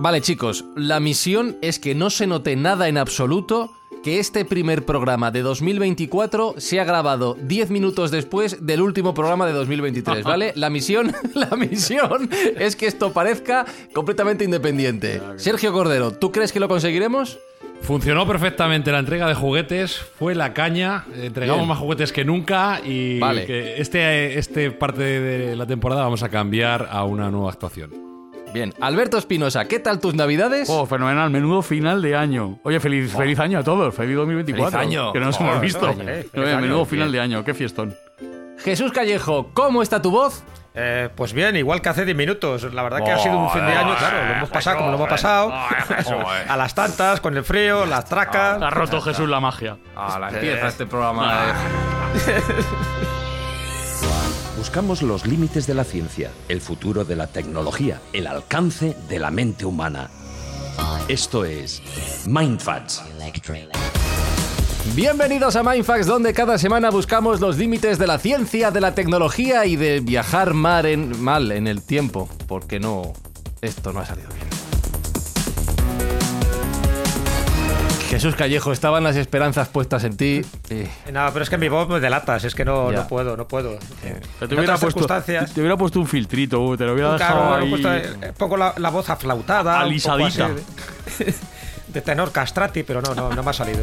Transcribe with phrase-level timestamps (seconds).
[0.00, 3.72] Vale, chicos, la misión es que no se note nada en absoluto
[4.04, 9.44] que este primer programa de 2024 se ha grabado 10 minutos después del último programa
[9.44, 10.52] de 2023, ¿vale?
[10.54, 15.20] La misión, la misión es que esto parezca completamente independiente.
[15.34, 17.40] Sergio Cordero, ¿tú crees que lo conseguiremos?
[17.80, 21.68] Funcionó perfectamente la entrega de juguetes, fue la caña, entregamos Bien.
[21.70, 23.46] más juguetes que nunca y Vale.
[23.46, 28.17] que este, este parte de la temporada vamos a cambiar a una nueva actuación.
[28.52, 30.68] Bien, Alberto Espinosa, ¿qué tal tus navidades?
[30.70, 32.58] Oh, fenomenal, menudo final de año.
[32.64, 34.70] Oye, feliz, feliz año a todos, feliz 2024.
[34.78, 35.12] Feliz año.
[35.12, 35.86] Que no nos Oh, hemos visto.
[35.86, 36.00] año.
[36.02, 36.86] Año, menudo bien.
[36.86, 37.94] final de año, qué fiestón.
[38.58, 40.42] Jesús Callejo, ¿cómo está tu voz?
[40.74, 42.72] Eh, pues bien, igual que hace 10 minutos.
[42.72, 44.96] La verdad que ha sido un fin de año, claro, lo hemos pasado como lo
[44.96, 45.52] hemos pasado.
[46.48, 48.60] a las tantas, con el frío, las tracas.
[48.62, 49.76] Ha roto Jesús la magia.
[49.94, 51.52] Ahora empieza este programa.
[54.58, 59.30] Buscamos los límites de la ciencia, el futuro de la tecnología, el alcance de la
[59.30, 60.10] mente humana.
[61.06, 61.80] Esto es
[62.26, 63.04] Mindfacts.
[64.96, 69.64] Bienvenidos a Mindfax, donde cada semana buscamos los límites de la ciencia, de la tecnología
[69.64, 70.86] y de viajar mal
[71.52, 73.12] en el tiempo, porque no,
[73.60, 74.47] esto no ha salido bien.
[78.08, 80.40] Jesús Callejo, estaban las esperanzas puestas en ti.
[80.70, 83.46] y- No, pero es que mi voz me delatas, es que no, no puedo, no
[83.46, 83.78] puedo.
[84.02, 85.52] Pero En te, hubiera otras puesto, circunstancias.
[85.52, 88.02] te hubiera puesto un filtrito, te lo hubiera dejado Claro, ahí.
[88.22, 90.46] eh, pongo la, la voz aflautada, un poco Alisadita.
[90.46, 91.34] así de,
[91.88, 93.80] de tenor castrati, pero no, no, no me ha salido.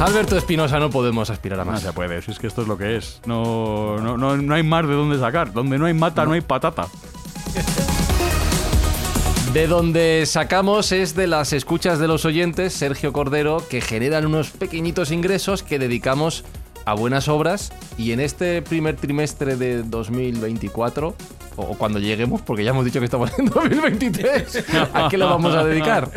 [0.00, 1.80] Alberto Espinosa, no podemos aspirar a No más.
[1.80, 3.20] se puede, si es que esto es lo que es.
[3.26, 5.52] No, no, no, no hay más de dónde sacar.
[5.52, 6.86] Donde no hay mata, no, hay patata.
[9.56, 14.50] De donde sacamos es de las escuchas de los oyentes, Sergio Cordero, que generan unos
[14.50, 16.44] pequeñitos ingresos que dedicamos
[16.84, 21.14] a buenas obras y en este primer trimestre de 2024,
[21.56, 24.62] o cuando lleguemos, porque ya hemos dicho que estamos en 2023,
[24.92, 26.10] ¿a qué lo vamos a dedicar?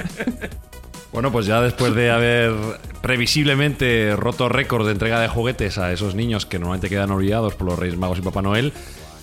[1.13, 2.53] Bueno, pues ya después de haber
[3.01, 7.67] previsiblemente roto récord de entrega de juguetes a esos niños que normalmente quedan olvidados por
[7.67, 8.73] los Reyes Magos y Papá Noel,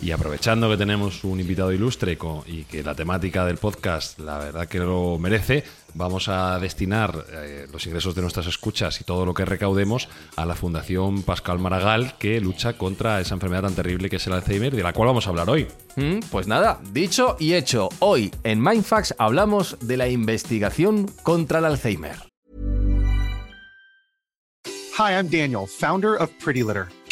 [0.02, 4.68] y aprovechando que tenemos un invitado ilustre y que la temática del podcast la verdad
[4.68, 5.64] que lo merece,
[5.94, 10.44] vamos a destinar eh, los ingresos de nuestras escuchas y todo lo que recaudemos a
[10.44, 14.74] la Fundación Pascal Maragall que lucha contra esa enfermedad tan terrible que es el Alzheimer,
[14.74, 15.66] de la cual vamos a hablar hoy.
[15.96, 21.64] Mm, Pues nada, dicho y hecho, hoy en Mindfax hablamos de la investigación contra el
[21.64, 22.16] Alzheimer.
[24.98, 26.86] Hi, I'm Daniel, founder of Pretty Litter.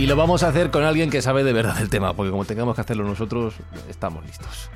[0.00, 2.46] Y lo vamos a hacer con alguien que sabe de verdad el tema, porque como
[2.46, 3.56] tengamos que hacerlo nosotros,
[3.86, 4.70] estamos listos.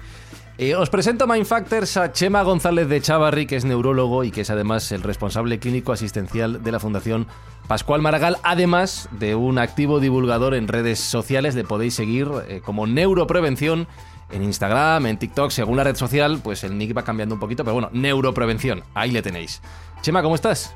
[0.59, 4.43] Eh, os presento a Mindfactors a Chema González de Chavarri, que es neurólogo y que
[4.43, 7.27] es además el responsable clínico asistencial de la Fundación
[7.69, 11.55] Pascual Maragall, además de un activo divulgador en redes sociales.
[11.55, 13.87] Le podéis seguir eh, como Neuroprevención
[14.31, 17.63] en Instagram, en TikTok, según la red social, pues el nick va cambiando un poquito,
[17.65, 19.63] pero bueno, Neuroprevención, ahí le tenéis.
[20.03, 20.75] Chema, ¿cómo estás?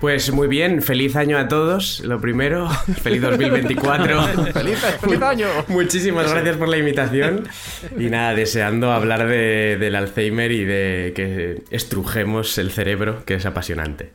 [0.00, 2.68] Pues muy bien, feliz año a todos, lo primero,
[3.02, 4.22] feliz 2024.
[4.52, 5.46] ¡Feliz, feliz año!
[5.68, 7.46] Muchísimas gracias por la invitación
[7.98, 13.46] y nada, deseando hablar de- del Alzheimer y de que estrujemos el cerebro, que es
[13.46, 14.12] apasionante.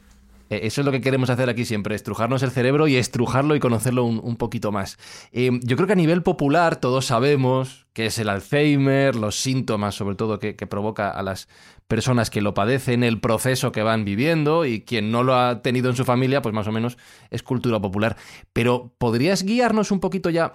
[0.50, 3.60] Eh, Eso es lo que queremos hacer aquí siempre, estrujarnos el cerebro y estrujarlo y
[3.60, 4.98] conocerlo un, un poquito más.
[5.32, 9.96] Eh, yo creo que a nivel popular todos sabemos qué es el Alzheimer, los síntomas
[9.96, 11.48] sobre todo que, que provoca a las
[11.88, 15.90] personas que lo padecen, el proceso que van viviendo y quien no lo ha tenido
[15.90, 16.98] en su familia, pues más o menos
[17.30, 18.18] es cultura popular.
[18.54, 20.54] Pero ¿podrías guiarnos un poquito ya,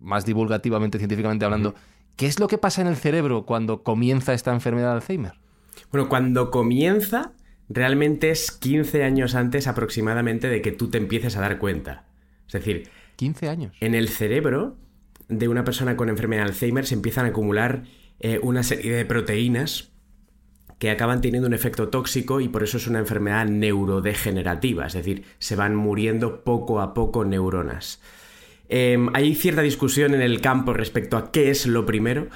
[0.00, 1.74] más divulgativamente, científicamente hablando,
[2.20, 5.40] ¿Qué es lo que pasa en el cerebro cuando comienza esta enfermedad de Alzheimer?
[5.90, 7.32] Bueno, cuando comienza,
[7.70, 12.04] realmente es 15 años antes aproximadamente de que tú te empieces a dar cuenta.
[12.46, 13.76] Es decir, 15 años.
[13.80, 14.76] En el cerebro
[15.28, 17.84] de una persona con enfermedad de Alzheimer se empiezan a acumular
[18.18, 19.92] eh, una serie de proteínas
[20.78, 25.24] que acaban teniendo un efecto tóxico y por eso es una enfermedad neurodegenerativa, es decir,
[25.38, 28.00] se van muriendo poco a poco neuronas.
[28.68, 32.28] Em, hay cierta discusión en el campo respecto a qué es lo primero,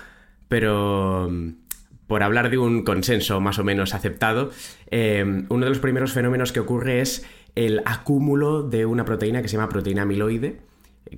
[0.49, 1.57] pero em,
[2.07, 4.51] por hablar de un consenso más o menos aceptado,
[4.91, 7.25] em, uno de los primeros fenómenos que ocurre es
[7.55, 10.61] el acúmulo de una proteína que se llama proteína amiloide,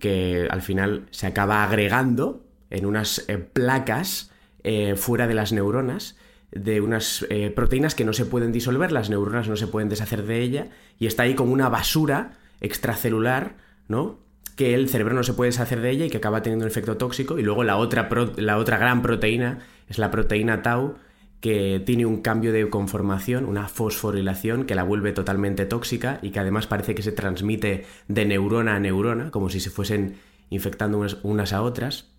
[0.01, 4.31] que al final se acaba agregando en unas eh, placas
[4.65, 6.17] eh, fuera de las neuronas
[6.53, 10.23] de unas eh, proteínas que no se pueden disolver, las neuronas no se pueden deshacer
[10.25, 10.69] de ella,
[10.99, 13.57] y está ahí como una basura extracelular,
[13.89, 14.19] ¿no?
[14.55, 16.97] Que el cerebro no se puede deshacer de ella y que acaba teniendo un efecto
[16.97, 17.39] tóxico.
[17.39, 20.97] Y luego la otra, la otra gran proteína es la proteína tau,
[21.41, 26.41] que tiene un cambio de conformación, una fosforilación que la vuelve totalmente tóxica y que
[26.41, 30.17] además parece que se transmite de neurona a neurona, como si se fuesen
[30.51, 32.11] infectando unas a otras.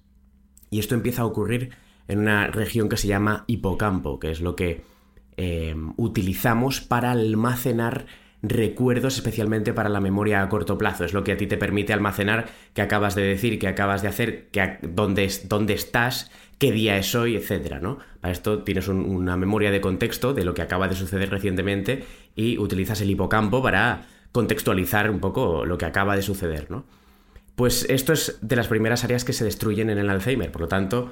[0.69, 1.71] Y esto empieza a ocurrir
[2.07, 4.83] en una región que se llama hipocampo, que es lo que
[5.35, 8.05] em, utilizamos para almacenar
[8.41, 11.03] recuerdos, especialmente para la memoria a corto plazo.
[11.03, 14.07] Es lo que a ti te permite almacenar qué acabas de decir, qué acabas de
[14.07, 17.99] hacer, qué, dónde, dónde estás, qué día es hoy, etcétera, ¿no?
[18.21, 22.05] Para esto tienes una memoria de contexto de lo que acaba de suceder recientemente
[22.35, 26.85] y utilizas el hipocampo para contextualizar un poco lo que acaba de suceder, ¿no?
[27.55, 30.67] Pues esto es de las primeras áreas que se destruyen en el Alzheimer, por lo
[30.67, 31.11] tanto,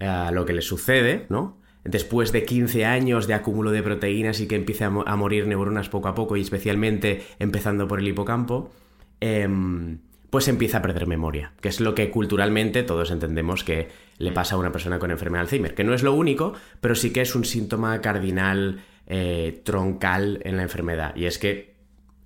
[0.00, 1.58] a lo que le sucede, ¿no?
[1.84, 6.08] Después de 15 años de acúmulo de proteínas y que empiece a, morir neuronas poco
[6.08, 8.72] a poco y especialmente empezando por el hipocampo,
[9.20, 10.00] em,
[10.30, 13.88] pues empieza a perder memoria, que es lo que culturalmente todos entendemos que
[14.18, 16.94] le pasa a una persona con enfermedad de Alzheimer, que no es lo único, pero
[16.94, 21.74] sí que es un síntoma cardinal eh, troncal en la enfermedad, y es que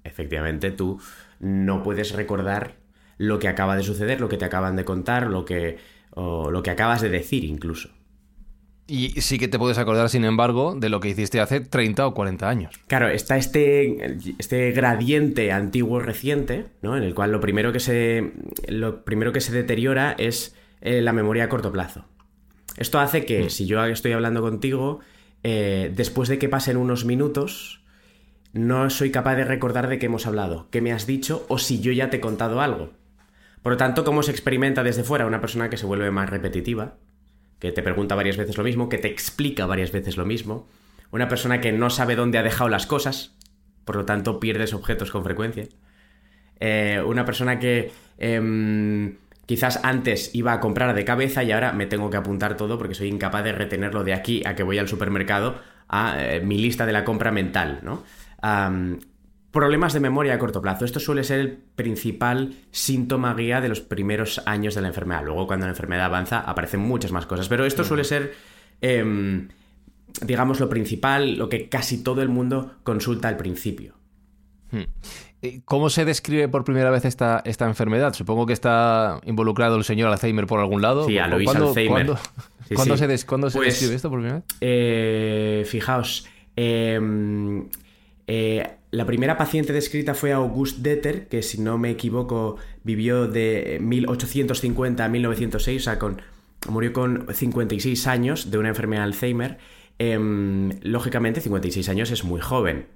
[0.04, 1.00] efectivamente tú
[1.38, 2.74] no puedes recordar
[3.18, 5.78] lo que acaba de suceder, lo que te acaban de contar, lo que
[6.14, 7.90] o lo que acabas de decir incluso.
[8.86, 12.14] Y sí que te puedes acordar, sin embargo, de lo que hiciste hace 30 o
[12.14, 12.74] 40 años.
[12.88, 16.96] Claro, está este, este gradiente antiguo-reciente, ¿no?
[16.96, 18.32] En el cual lo primero que se,
[18.68, 22.04] lo primero que se deteriora es eh, la memoria a corto plazo.
[22.76, 23.50] Esto hace que, mm.
[23.50, 25.00] si yo estoy hablando contigo,
[25.42, 27.82] eh, después de que pasen unos minutos,
[28.52, 31.80] no soy capaz de recordar de qué hemos hablado, qué me has dicho o si
[31.80, 32.90] yo ya te he contado algo.
[33.62, 36.96] Por lo tanto, ¿cómo se experimenta desde fuera una persona que se vuelve más repetitiva?
[37.60, 40.66] Que te pregunta varias veces lo mismo, que te explica varias veces lo mismo.
[41.12, 43.36] Una persona que no sabe dónde ha dejado las cosas,
[43.84, 45.68] por lo tanto pierdes objetos con frecuencia.
[46.58, 49.16] Eh, una persona que em,
[49.52, 52.94] quizás antes iba a comprar de cabeza y ahora me tengo que apuntar todo porque
[52.94, 55.56] soy incapaz de retenerlo de aquí a que voy al supermercado
[55.88, 58.02] a eh, mi lista de la compra mental, ¿no?
[59.50, 60.86] Problemas de memoria a corto plazo.
[60.86, 65.22] Esto suele ser el principal síntoma guía de los primeros años de la enfermedad.
[65.22, 67.48] Luego, cuando la enfermedad avanza, aparecen muchas más cosas.
[67.48, 68.32] Pero esto suele ser,
[68.80, 69.48] em,
[70.22, 73.96] digamos, lo principal, lo que casi todo el mundo consulta al principio.
[75.42, 75.58] Hmm.
[75.64, 78.14] ¿Cómo se describe por primera vez esta, esta enfermedad?
[78.14, 81.06] Supongo que está involucrado el señor Alzheimer por algún lado.
[81.06, 82.06] Sí, Alois Alzheimer.
[82.74, 83.06] ¿Cuándo, se,
[83.58, 84.44] pues, describe esto por primera vez?
[84.60, 87.66] Eh, fijaos, em,
[88.26, 93.78] eh, la primera paciente descrita fue August Deter, que si no me equivoco vivió de
[93.80, 96.22] 1850 a 1906, o sea, con,
[96.68, 99.58] murió con 56 años de una enfermedad de Alzheimer.
[99.98, 102.86] Em, lógicamente, 56 años es muy joven.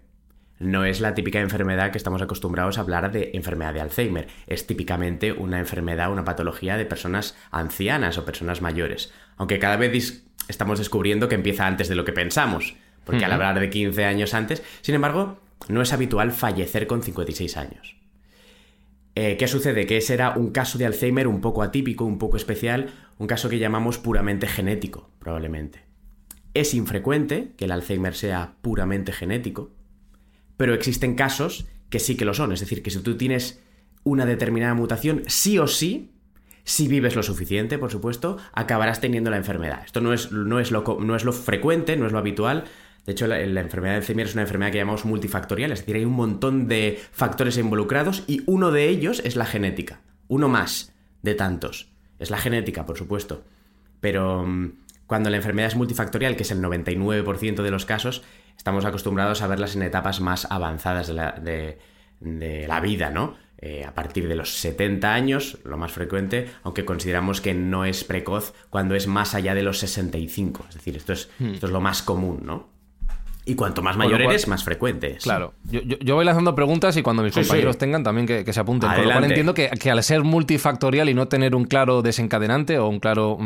[0.59, 4.29] No es la típica enfermedad que estamos acostumbrados a hablar de enfermedad de Alzheimer.
[4.47, 9.13] Es típicamente una enfermedad, una patología de personas ancianas o personas mayores.
[9.37, 12.75] Aunque cada vez estamos descubriendo que empieza antes de lo que pensamos.
[13.05, 17.57] Porque al hablar de 15 años antes, sin embargo, no es habitual fallecer con 56
[17.57, 17.97] años.
[19.15, 19.87] Eh, ¿Qué sucede?
[19.87, 23.49] Que ese era un caso de Alzheimer un poco atípico, un poco especial, un caso
[23.49, 25.85] que llamamos puramente genético, probablemente.
[26.53, 29.71] Es infrecuente que el Alzheimer sea puramente genético,
[30.57, 32.53] pero existen casos que sí que lo son.
[32.53, 33.63] Es decir, que si tú tienes
[34.05, 36.13] una determinada mutación, sí o sí,
[36.65, 39.83] si vives lo suficiente, por supuesto, acabarás teniendo la enfermedad.
[39.85, 42.65] Esto no es, no es, lo, no es lo frecuente, no es lo habitual,
[43.07, 46.05] de hecho, la, enfermedad de Alzheimer es una enfermedad que llamamos multifactorial, es decir, hay
[46.05, 50.01] un montón de factores involucrados y uno de ellos es la genética.
[50.27, 51.89] Uno más de tantos.
[52.19, 53.45] Es la genética, por supuesto.
[54.01, 54.73] Pero mm,
[55.07, 58.25] cuando la enfermedad es multifactorial, que es el 99% de los casos,
[58.57, 61.33] estamos acostumbrados a verlas en etapas más avanzadas de la,
[62.21, 63.35] de la vida, ¿no?
[63.59, 68.05] eh, a partir de los 70 años, lo más frecuente, aunque consideramos que no es
[68.05, 70.67] precoz cuando es más allá de los 65.
[70.69, 71.55] Es decir, esto es, Hmm.
[71.55, 72.69] esto es lo más común, ¿no?
[73.47, 75.23] Y cuanto más mayor cual- eres, más frecuente es.
[75.23, 77.79] Claro, yo, yo- yo voy lanzando preguntas y cuando mis Sí, compañeros sí.
[77.79, 78.89] tengan también que, que se apunten.
[78.91, 79.35] Con lo cual Adelante.
[79.35, 83.39] entiendo que, que al ser multifactorial y no tener un claro desencadenante o un claro
[83.39, 83.45] mm,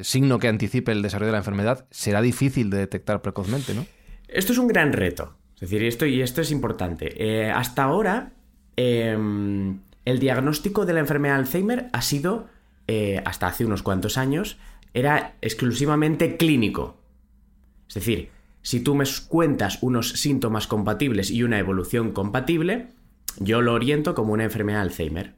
[0.00, 3.86] mm, signo que anticipe el desarrollo de la enfermedad, será difícil de detectar precozmente, ¿no?
[4.28, 5.34] Esto es un gran reto.
[5.54, 7.14] Es decir, esto, y esto es importante.
[7.16, 8.32] Eh, hasta ahora,
[8.76, 9.16] eh,
[10.04, 12.46] el diagnóstico de la enfermedad de Alzheimer ha sido,
[12.86, 14.58] eh, hasta hace unos cuantos años,
[14.94, 16.96] era exclusivamente clínico.
[17.88, 18.30] Es decir,
[18.62, 22.88] si tú me cuentas unos síntomas compatibles y una evolución compatible,
[23.38, 25.34] yo lo oriento como una enfermedad de Alzheimer.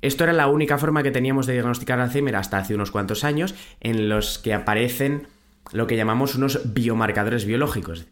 [0.00, 3.54] Esto era la única forma que teníamos de diagnosticar Alzheimer hasta hace unos cuantos años,
[3.80, 5.26] en los que aparecen
[5.72, 8.06] lo que llamamos unos biomarcadores biológicos.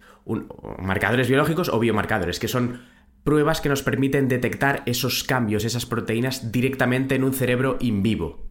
[0.78, 2.82] Marcadores biológicos o biomarcadores, que son
[3.24, 8.46] pruebas que nos permiten detectar esos cambios, esas proteínas directamente en un cerebro in vivo.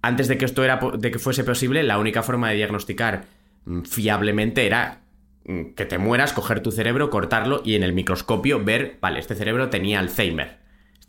[0.00, 3.24] Antes de que esto era de que fuese posible, la única forma de diagnosticar
[3.64, 5.00] mm, fiablemente era
[5.44, 9.34] mm, que te mueras, coger tu cerebro, cortarlo y en el microscopio ver, vale, este
[9.34, 10.59] cerebro tenía Alzheimer.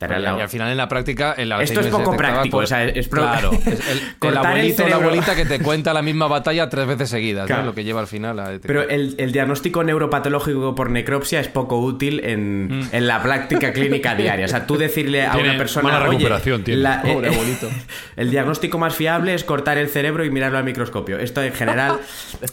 [0.02, 2.68] Y, la- y al final en la práctica el Esto es poco práctico, por- o
[2.68, 6.02] sea, es pro- Claro, es el, el abuelito o la abuelita que te cuenta la
[6.02, 7.62] misma batalla tres veces seguidas, ¿no?
[7.64, 8.52] Lo que lleva al final a.
[8.62, 12.90] Pero el, el diagnóstico neuropatológico por necropsia es poco útil en, Mm.
[12.92, 14.46] en la práctica clínica diaria.
[14.46, 15.84] O sea, tú decirle a una persona.
[15.90, 16.82] mala "Oye, recuperación, tiene".
[16.82, 17.70] la- Pobre eh, abuelito.
[18.16, 21.18] El diagnóstico más fiable es cortar el cerebro y mirarlo al microscopio.
[21.20, 22.00] Esto en general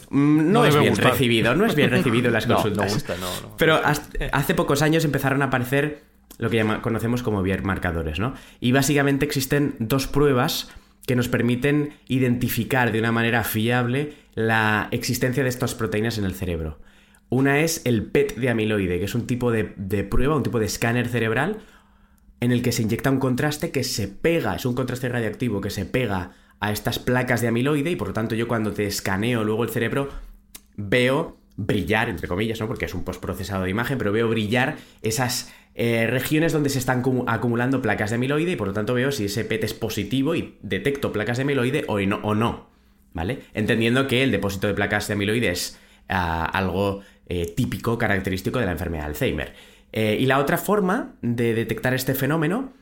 [0.09, 1.11] mm, no, No es bien gustar.
[1.11, 2.93] recibido, no es bien recibido en las No, no consultas.
[2.93, 3.15] gusta.
[3.57, 3.79] Pero
[4.31, 6.03] hace pocos años empezaron a aparecer
[6.39, 8.33] lo que conocemos como biomarcadores, ¿no?
[8.59, 10.71] Y básicamente existen dos pruebas
[11.05, 16.33] que nos permiten identificar de una manera fiable la existencia de estas proteínas en el
[16.33, 16.79] cerebro.
[17.29, 20.59] Una es el PET de amiloide, que es un tipo de, de prueba, un tipo
[20.59, 21.59] de escáner cerebral
[22.39, 25.69] en el que se inyecta un contraste que se pega, es un contraste radiactivo que
[25.69, 26.31] se pega
[26.61, 29.69] a estas placas de amiloide y por lo tanto yo cuando te escaneo luego el
[29.69, 30.09] cerebro
[30.77, 32.67] veo brillar, entre comillas, ¿no?
[32.67, 37.01] Porque es un postprocesado de imagen, pero veo brillar esas eh, regiones donde se están
[37.01, 40.35] cumu- acumulando placas de amiloide y por lo tanto veo si ese PET es positivo
[40.35, 42.67] y detecto placas de amiloide o no,
[43.13, 43.39] ¿vale?
[43.53, 48.65] Entendiendo que el depósito de placas de amiloide es ah, algo eh, típico, característico de
[48.65, 49.53] la enfermedad de Alzheimer.
[49.93, 52.73] Eh, y la otra forma de detectar este fenómeno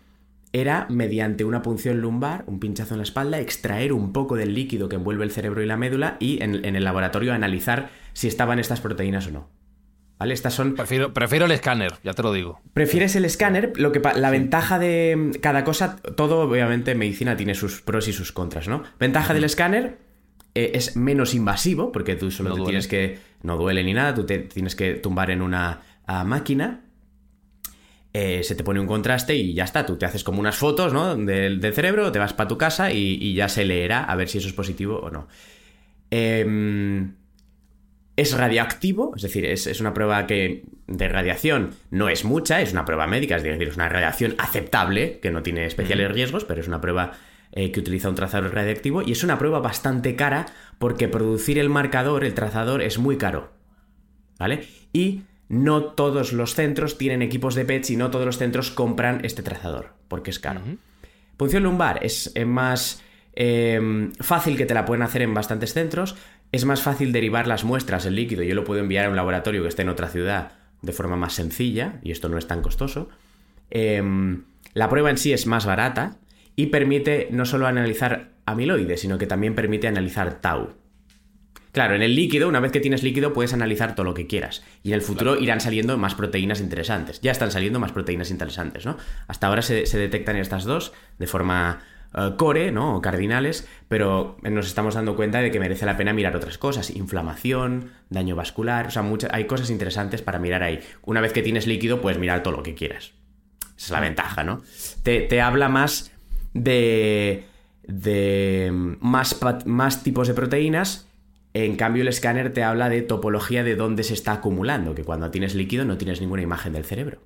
[0.51, 4.89] era mediante una punción lumbar, un pinchazo en la espalda, extraer un poco del líquido
[4.89, 8.81] que envuelve el cerebro y la médula y en el laboratorio analizar si estaban estas
[8.81, 9.56] proteínas o no.
[10.19, 10.33] ¿Vale?
[10.33, 12.59] Estas son Prefiero, prefiero el escáner, ya te lo digo.
[12.73, 17.53] Prefieres el escáner, lo que la ventaja de cada cosa, todo obviamente en medicina tiene
[17.53, 18.83] sus pros y sus contras, ¿no?
[18.99, 19.99] Ventaja del escáner
[20.55, 22.71] eh, es menos invasivo, porque tú solo No te duele.
[22.71, 26.81] tienes que, no duele ni nada, tú te tienes que tumbar en una ah, máquina,
[28.13, 30.93] eh, se te pone un contraste y ya está, tú te haces como unas fotos,
[30.93, 31.15] ¿no?
[31.15, 34.27] Del, del cerebro, te vas para tu casa y, y ya se leerá a ver
[34.29, 35.27] si eso es positivo o no.
[36.09, 37.13] Em,
[38.17, 42.73] es radioactivo, es decir, es, es una prueba que de radiación no es mucha, es
[42.73, 46.59] una prueba médica, es decir, es una radiación aceptable, que no tiene especiales riesgos, pero
[46.59, 47.13] es una prueba
[47.51, 50.47] eh, que utiliza un trazador radiactivo y es una prueba bastante cara
[50.79, 53.51] porque producir el marcador, el trazador, es muy caro.
[54.39, 54.67] ¿Vale?
[54.93, 59.23] Y no todos los centros tienen equipos de PETs y no todos los centros compran
[59.23, 60.61] este trazador, porque es caro.
[61.37, 63.03] Punción lumbar es eh, más
[63.39, 66.15] eh, fácil que te la pueden hacer en bastantes centros.
[66.51, 68.41] Es más fácil derivar las muestras, el líquido.
[68.41, 71.33] Yo lo puedo enviar a un laboratorio que esté en otra ciudad de forma más
[71.33, 73.09] sencilla y esto no es tan costoso.
[73.69, 74.01] Eh,
[74.73, 76.17] la prueba en sí es más barata
[76.55, 80.73] y permite no solo analizar amiloides, sino que también permite analizar tau.
[81.73, 84.63] Claro, en el líquido, una vez que tienes líquido, puedes analizar todo lo que quieras.
[84.81, 87.21] Y en el futuro irán saliendo más proteínas interesantes.
[87.21, 88.97] Ya están saliendo más proteínas interesantes, ¿no?
[89.27, 91.83] Hasta ahora se, se detectan estas dos de forma
[92.15, 92.95] eh, core, ¿no?
[92.97, 96.89] O cardinales, pero nos estamos dando cuenta de que merece la pena mirar otras cosas.
[96.95, 100.79] Inflamación, daño vascular, o sea, muchas, hay cosas interesantes para mirar ahí.
[101.03, 103.13] Una vez que tienes líquido, puedes mirar todo lo que quieras.
[103.77, 104.61] Esa es la ventaja, ¿no?
[105.03, 106.11] Te, te habla más
[106.53, 107.45] de,
[107.83, 111.07] de más, pa- más tipos de proteínas.
[111.53, 115.31] En cambio, el escáner te habla de topología de dónde se está acumulando, que cuando
[115.31, 117.21] tienes líquido no tienes ninguna imagen del cerebro.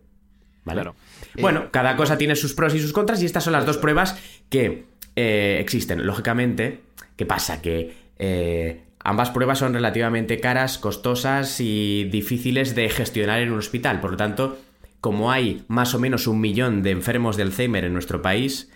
[0.63, 0.81] ¿Vale?
[0.81, 0.95] Claro.
[1.39, 4.19] Bueno, cada cosa tiene sus pros y sus contras, y estas son las dos pruebas
[4.50, 4.85] que
[5.15, 6.05] eh, existen.
[6.05, 6.81] Lógicamente,
[7.15, 7.61] ¿qué pasa?
[7.61, 14.00] Que eh, ambas pruebas son relativamente caras, costosas y difíciles de gestionar en un hospital.
[14.00, 14.57] Por lo tanto,
[15.00, 18.71] como hay más o menos un millón de enfermos de Alzheimer en nuestro país,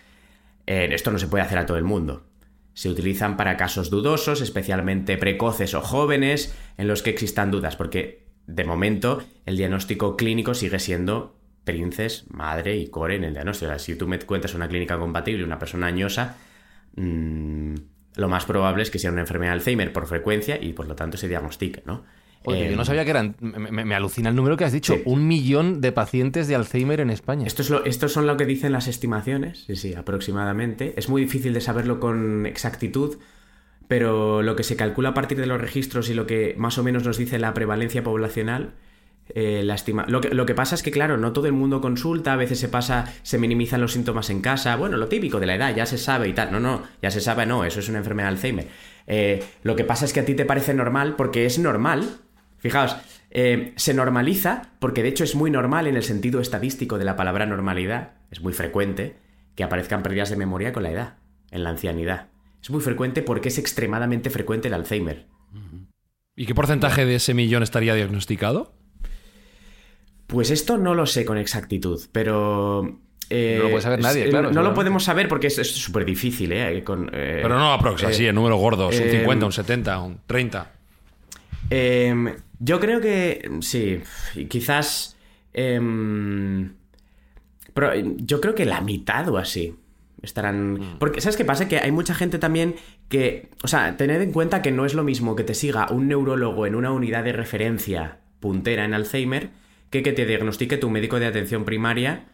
[0.66, 2.24] eh, esto no se puede hacer a todo el mundo.
[2.74, 8.26] Se utilizan para casos dudosos, especialmente precoces o jóvenes, en los que existan dudas, porque
[8.46, 11.35] de momento el diagnóstico clínico sigue siendo
[11.66, 13.66] princes, madre y core en el diagnóstico.
[13.66, 16.36] O sea, si tú me cuentas una clínica compatible y una persona añosa,
[16.94, 17.74] mm,
[18.14, 20.94] lo más probable es que sea una enfermedad de Alzheimer por frecuencia y por lo
[20.94, 22.04] tanto se diagnostique, ¿no?
[22.44, 23.34] Oye, Eh, yo no sabía que eran.
[23.40, 24.94] Me, alucina el número que has dicho.
[24.94, 25.02] Sí.
[25.04, 27.44] Un millón de pacientes de Alzheimer en España.
[27.44, 30.94] Esto, es lo, estos son lo que dicen las estimaciones, sí, sí, aproximadamente.
[30.96, 33.18] Es muy difícil de saberlo con exactitud,
[33.88, 36.84] pero lo que se calcula a partir de los registros y lo que más o
[36.84, 38.74] menos nos dice la prevalencia poblacional,
[39.28, 39.66] eh,
[40.06, 42.58] lo, que, lo que pasa es que, claro, no todo el mundo consulta, a veces
[42.58, 45.86] se pasa, se minimizan los síntomas en casa, bueno, lo típico de la edad, ya
[45.86, 46.52] se sabe y tal.
[46.52, 48.68] No, no, ya se sabe, no, eso es una enfermedad de Alzheimer.
[49.06, 52.18] Eh, lo que pasa es que a ti te parece normal porque es normal.
[52.58, 52.96] Fijaos,
[53.30, 57.16] eh, se normaliza, porque de hecho es muy normal en el sentido estadístico de la
[57.16, 59.16] palabra normalidad, es muy frecuente
[59.54, 61.14] que aparezcan pérdidas de memoria con la edad,
[61.50, 62.28] en la ancianidad.
[62.62, 65.26] Es muy frecuente porque es extremadamente frecuente el Alzheimer.
[66.34, 68.74] ¿Y qué porcentaje de ese millón estaría diagnosticado?
[70.26, 72.98] Pues esto no lo sé con exactitud, pero...
[73.30, 75.70] eh, No lo puede saber nadie, es- claro, No lo podemos saber porque es es
[75.72, 76.82] súper difícil, ¿eh?
[76.84, 78.94] Con, eh, Pero no aprox, eh, así, en números gordos.
[78.98, 80.72] un eh, 50, un 70, un 30.
[81.70, 84.00] Em, yo creo que sí,
[84.34, 85.16] y quizás...
[85.52, 86.72] em,
[87.74, 89.74] pero yo creo que la mitad o así
[90.22, 90.96] estarán...
[90.98, 91.68] Porque, ¿sabes qué pasa?
[91.68, 92.74] Que hay mucha gente también
[93.08, 93.50] que...
[93.62, 96.66] O sea, tened en cuenta que no es lo mismo que te siga un neurólogo
[96.66, 99.50] en una unidad de referencia puntera en Alzheimer
[100.02, 102.26] que te diagnostique tu médico de atención primaria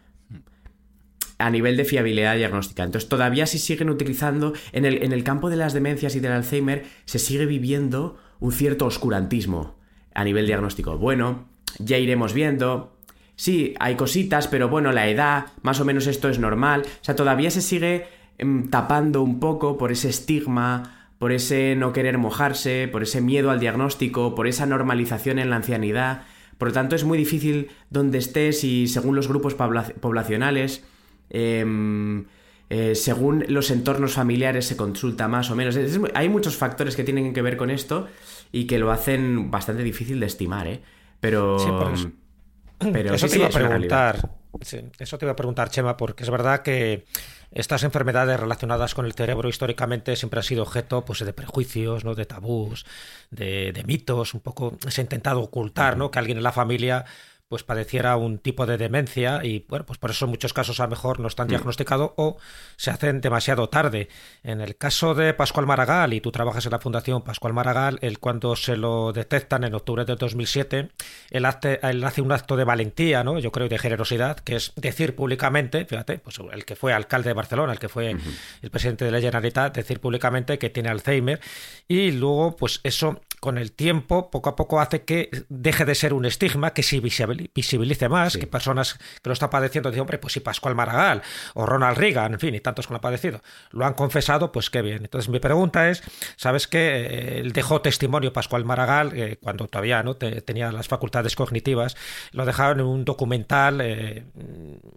[1.37, 2.83] a nivel de fiabilidad diagnóstica.
[2.83, 6.31] Entonces, todavía se siguen utilizando, en el, en el campo de las demencias y del
[6.31, 9.75] Alzheimer, se sigue viviendo un cierto oscurantismo
[10.13, 10.97] a nivel diagnóstico.
[10.97, 11.45] Bueno,
[11.79, 12.97] ya iremos viendo.
[13.35, 16.83] Sí, hay cositas, pero bueno, la edad, más o menos esto es normal.
[16.85, 18.05] O sea, todavía se sigue
[18.37, 23.49] em, tapando un poco por ese estigma, por ese no querer mojarse, por ese miedo
[23.49, 26.23] al diagnóstico, por esa normalización en la ancianidad.
[26.57, 30.83] Por lo tanto, es muy difícil donde estés y según los grupos pobla- poblacionales,
[31.29, 32.25] em,
[32.69, 35.75] eh, según los entornos familiares se consulta más o menos.
[35.75, 38.07] Es hay muchos factores que tienen que ver con esto
[38.51, 40.81] y que lo hacen bastante difícil de estimar, ¿eh?
[41.19, 41.59] Pero...
[41.59, 42.11] Sí, por eso.
[42.91, 44.29] pero eso sí, te iba a sí, preguntar.
[44.99, 47.05] eso te iba a preguntar, Chema, porque es verdad que
[47.55, 52.15] estas enfermedades relacionadas con el cerebro históricamente siempre han sido objeto pues, de prejuicios, ¿no?
[52.15, 52.85] de tabús,
[53.29, 54.33] de, de mitos.
[54.33, 56.11] Un poco se ha intentado ocultar ¿no?
[56.11, 57.05] que alguien en la familia
[57.53, 60.85] pues padeciera un tipo de demencia y bueno, pues por eso en muchos casos a
[60.85, 61.27] lo mejor no Mm.
[61.27, 62.37] están diagnosticados o
[62.77, 64.07] se hacen demasiado tarde.
[64.41, 68.17] En el caso de Pascual Maragall, y tú trabajas en la Fundación Pascual Maragall, él
[68.17, 70.89] cuando se lo detectan en octubre de 2007,
[71.29, 73.37] él hace, él hace un acto de valentía, ¿no?
[73.37, 77.29] yo creo, y de generosidad, que es decir públicamente, fíjate, pues el que fue alcalde
[77.29, 78.15] de Barcelona, el que fue
[78.63, 81.39] el presidente de la Generalitat, decir públicamente que tiene Alzheimer
[81.87, 86.13] y luego pues eso con el tiempo poco a poco hace que deje de ser
[86.13, 90.17] un estigma, que se visibil- visibilice más, que personas que lo están padeciendo dicen, hombre,
[90.17, 91.21] pues si Pascual Maragall
[91.53, 94.69] o Ronald Reagan, en fin, y tantos que lo han padecido, lo han confesado, pues
[94.69, 95.03] qué bien.
[95.03, 96.03] Entonces mi pregunta es,
[96.35, 101.35] ¿sabes que él dejó testimonio Pascual Maragall eh, cuando todavía no Te- tenía las facultades
[101.35, 101.95] cognitivas?
[102.31, 104.25] Lo dejaron en un documental, eh,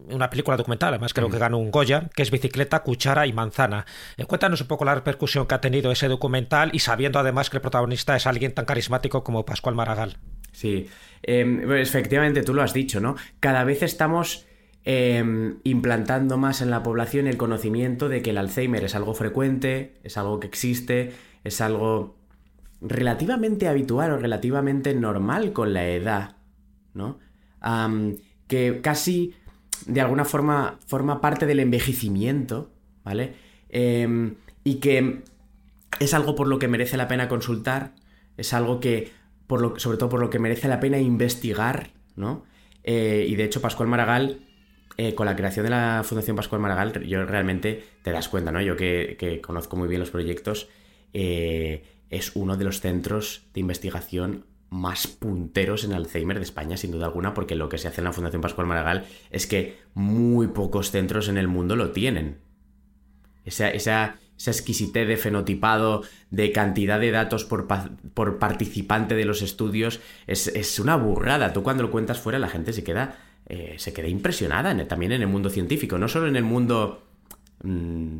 [0.08, 3.86] una película documental, además creo que ganó un Goya, que es Bicicleta, Cuchara y Manzana.
[4.16, 7.56] Eh, cuéntanos un poco la repercusión que ha tenido ese documental y sabiendo además que
[7.56, 10.16] el protagonista es alguien tan carismático como Pascual Maragall.
[10.56, 10.88] Sí,
[11.26, 13.16] Em, efectivamente tú lo has dicho, ¿no?
[13.40, 14.46] Cada vez estamos
[14.84, 19.94] em, implantando más en la población el conocimiento de que el Alzheimer es algo frecuente,
[20.04, 22.16] es algo que existe, es algo
[22.80, 26.36] relativamente habitual o relativamente normal con la edad,
[26.94, 27.18] ¿no?
[28.46, 29.34] Que casi
[29.86, 32.70] de alguna forma forma parte del envejecimiento,
[33.02, 33.34] ¿vale?
[33.68, 35.22] Em, y que
[35.98, 37.94] es algo por lo que merece la pena consultar,
[38.36, 39.10] es algo que,
[39.46, 42.44] por lo, sobre todo por lo que merece la pena investigar, ¿no?
[42.82, 44.46] Eh, y de hecho, Pascual Maragall,
[44.96, 48.60] eh, con la creación de la Fundación Pascual Maragall, yo realmente te das cuenta, ¿no?
[48.62, 50.68] Yo que, conozco muy bien los proyectos,
[51.12, 56.92] eh, es uno de los centros de investigación más punteros en Alzheimer de España, sin
[56.92, 60.48] duda alguna, porque lo que se hace en la Fundación Pascual Maragall es que muy
[60.48, 62.38] pocos centros en el mundo lo tienen.
[63.44, 69.24] Esa, esa, esa exquisitez de fenotipado, de cantidad de datos por, pa- por participante de
[69.24, 71.52] los estudios, es, es una burrada.
[71.52, 73.16] Tú cuando lo cuentas fuera la gente se queda,
[73.48, 77.02] eh, se queda impresionada en también en el mundo científico, no solo en el mundo,
[77.62, 78.18] mm,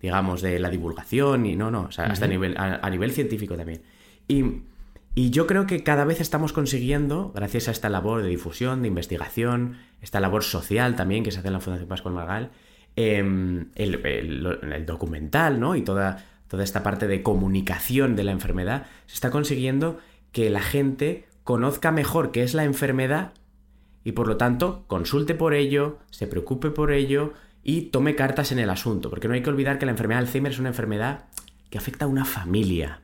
[0.00, 3.10] digamos, de la divulgación, y no, no, o sea, hasta a, nivel, a, a nivel
[3.12, 3.82] científico también.
[4.28, 4.62] Y,
[5.14, 8.88] y yo creo que cada vez estamos consiguiendo, gracias a esta labor de difusión, de
[8.88, 12.50] investigación, esta labor social también que se hace en la Fundación Pascual Margal,
[12.96, 15.76] el, el- el documental, ¿no?
[15.76, 19.98] Y toda, toda esta parte de comunicación de la enfermedad, se está consiguiendo
[20.32, 23.32] que la gente conozca mejor qué es la enfermedad
[24.04, 28.58] y por lo tanto consulte por ello, se preocupe por ello y tome cartas en
[28.58, 31.24] el asunto, porque no hay que olvidar que la enfermedad de Alzheimer es una enfermedad
[31.68, 33.02] que afecta a una familia.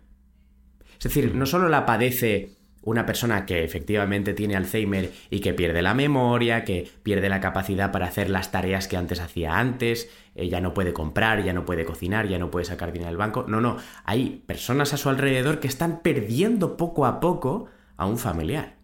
[0.99, 2.56] Es decir, no solo la padece
[2.87, 7.91] una persona que efectivamente tiene Alzheimer y que pierde la memoria, que pierde la capacidad
[7.91, 11.65] para hacer las tareas que antes hacía antes, eh, ya no puede comprar, ya no
[11.65, 13.45] puede cocinar, ya no puede sacar dinero del banco.
[13.49, 18.19] No, no, hay personas a su alrededor que están perdiendo poco a poco a un
[18.19, 18.77] familiar.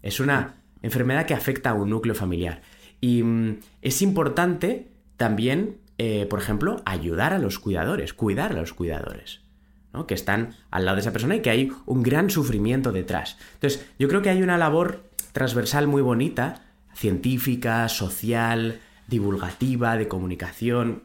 [0.00, 2.62] Es una enfermedad que afecta a un núcleo familiar.
[3.00, 8.72] Y mm, es importante también, eh, por ejemplo, ayudar a los cuidadores, cuidar a los
[8.72, 9.39] cuidadores.
[10.06, 13.36] Que están al lado de esa persona y que hay un gran sufrimiento detrás.
[13.54, 16.62] Entonces, yo creo que hay una labor transversal muy bonita,
[16.94, 21.02] científica, social, divulgativa, de comunicación,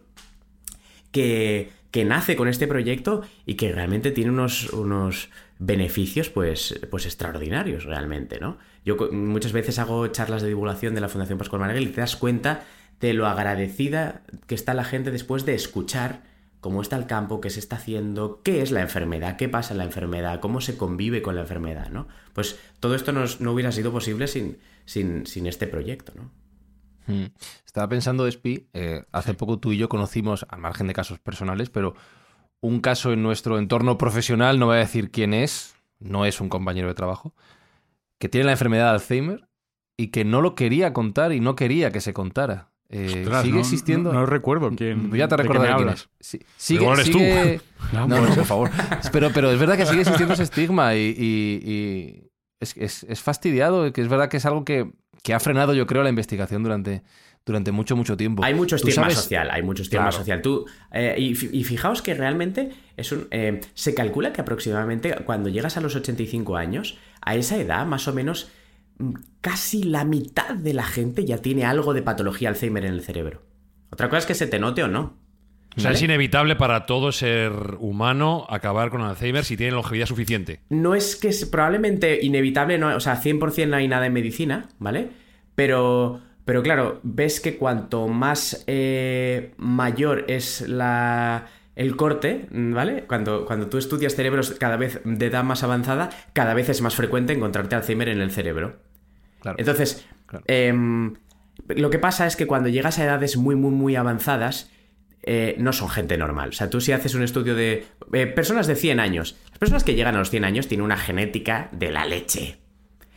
[1.11, 7.05] que, que nace con este proyecto y que realmente tiene unos, unos beneficios pues, pues
[7.05, 8.57] extraordinarios realmente, ¿no?
[8.83, 12.15] Yo muchas veces hago charlas de divulgación de la Fundación Pascual Maragall y te das
[12.15, 12.63] cuenta
[12.99, 16.23] de lo agradecida que está la gente después de escuchar
[16.65, 19.77] cómo está el campo, qué se está haciendo, qué es la enfermedad, qué pasa en
[19.77, 22.07] la enfermedad, cómo se convive con la enfermedad, ¿no?
[22.33, 26.31] Pues todo esto no hubiera sido posible sin, sin, este proyecto, ¿no?
[27.05, 27.27] Hmm.
[27.67, 31.69] Estaba pensando, Espi, eh, hace poco tú y yo conocimos, al margen de casos personales,
[31.69, 31.93] pero
[32.61, 36.49] un caso en nuestro entorno profesional, no voy a decir quién es, no es un
[36.49, 37.35] compañero de trabajo,
[38.17, 39.47] que tiene la enfermedad de Alzheimer
[39.97, 42.71] y que no lo quería contar y no quería que se contara.
[42.89, 44.13] Eh, sigue existiendo.
[44.13, 45.11] No, recuerdo quién.
[45.11, 46.09] Ya te recordaré quién es.
[46.57, 47.61] sigue, eres sigue...
[47.93, 48.71] No, por favor.
[49.11, 53.91] Pero, pero es verdad que sigue existiendo ese estigma y, es, es, es, fastidiado.
[53.91, 54.91] Que es verdad que es algo que,
[55.23, 57.03] que, ha frenado, yo creo, la investigación durante,
[57.45, 58.43] durante mucho, mucho tiempo.
[58.43, 59.49] Hay mucho estigma social.
[59.51, 60.41] Hay mucho estigma social.
[60.41, 65.77] Tú, eh, y, fijaos que realmente es un, eh, se calcula que aproximadamente cuando llegas
[65.77, 68.51] a los 85 años, a esa edad, más o menos
[69.41, 73.41] casi la mitad de la gente ya tiene algo de patología Alzheimer en el cerebro.
[73.91, 75.17] Otra cosa es que se te note o no.
[75.77, 80.61] O sea, es inevitable para todo ser humano acabar con Alzheimer si tiene longevidad suficiente.
[80.69, 84.69] No es que es probablemente inevitable, no, o sea, 100% no hay nada en medicina,
[84.79, 85.09] ¿vale?
[85.53, 93.03] Pero, pero claro, ves que cuanto más eh, mayor es la, el corte, ¿vale?
[93.05, 96.95] Cuando, cuando tú estudias cerebros cada vez de edad más avanzada, cada vez es más
[96.95, 98.77] frecuente encontrarte Alzheimer en el cerebro.
[99.57, 100.05] Entonces,
[100.47, 101.13] em,
[101.67, 104.71] lo que pasa es que cuando llegas a edades muy, muy, muy avanzadas,
[105.23, 106.49] eh, no son gente normal.
[106.49, 109.83] O sea, tú si haces un estudio de eh, personas de 100 años, las personas
[109.83, 112.59] que llegan a los 100 años tienen una genética de la leche.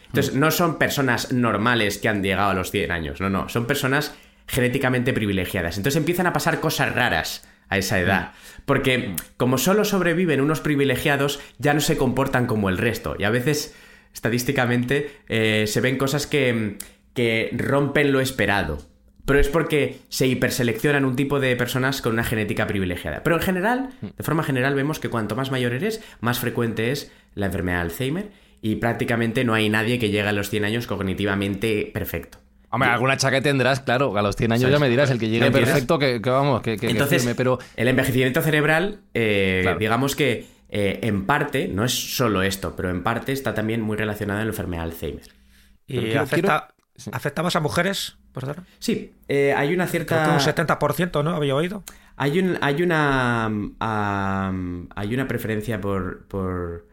[0.07, 0.41] Entonces, mm.
[0.41, 4.15] no son personas normales que han llegado a los 100 años, no, no, son personas
[4.47, 5.77] genéticamente privilegiadas.
[5.77, 8.31] Entonces empiezan a pasar cosas raras a esa edad.
[8.31, 8.63] Mm.
[8.65, 13.17] Porque como solo sobreviven unos privilegiados, ya no se comportan como el resto.
[13.19, 13.75] Y a veces
[14.13, 16.79] estadísticamente eh, se ven cosas que,
[17.15, 18.79] que rompen lo esperado.
[19.25, 23.23] Pero es porque se hiperseleccionan un tipo de personas con una genética privilegiada.
[23.23, 27.13] Pero en general, de forma general, vemos que cuanto más mayor eres, más frecuente es
[27.35, 28.31] la enfermedad de Alzheimer
[28.63, 32.39] y prácticamente no hay nadie que llegue a los 100 años cognitivamente perfecto.
[32.71, 35.51] Hombre, alguna chaqueta tendrás, claro, a los 100 años ya me dirás, el que llegue
[35.51, 37.59] perfecto, que, vamos, que, que Entonces, pero...
[37.77, 43.03] el envejecimiento cerebral, eh, digamos que eh, en parte, no es solo esto, pero en
[43.03, 45.29] parte está también muy relacionado en la enfermedad de Alzheimer.
[45.87, 46.75] ¿Y afecta,
[47.11, 48.19] afecta, más a mujeres?
[48.33, 48.45] Por
[48.79, 50.25] sí, eh, hay una cierta...
[50.25, 51.31] Creo que un 70%, ¿no?
[51.31, 51.83] Había oído.
[52.17, 53.51] Hay, un, hay, una,
[53.81, 56.87] hay una preferencia por, por,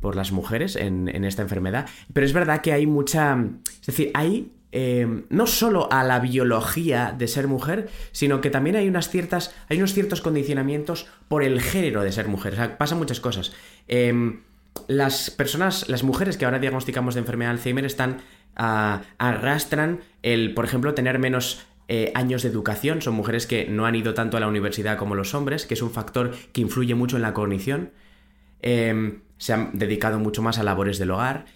[0.00, 3.36] por las mujeres en, en, esta enfermedad, pero es verdad que hay mucha...
[3.80, 8.76] Es decir, hay Em, no solo a la biología de ser mujer, sino que también
[8.76, 12.52] hay unas ciertas, hay unos ciertos condicionamientos por el género de ser mujer.
[12.52, 13.54] O sea, pasan muchas cosas.
[13.88, 14.40] Em,
[14.86, 18.18] las personas, las mujeres que ahora diagnosticamos de enfermedad de Alzheimer están
[18.54, 23.00] ah, arrastran el, por ejemplo, tener menos eh, años de educación.
[23.00, 25.80] Son mujeres que no han ido tanto a la universidad como los hombres, que es
[25.80, 27.92] un factor que influye mucho en la cognición.
[28.60, 31.46] Em, se han dedicado mucho más a labores del hogar,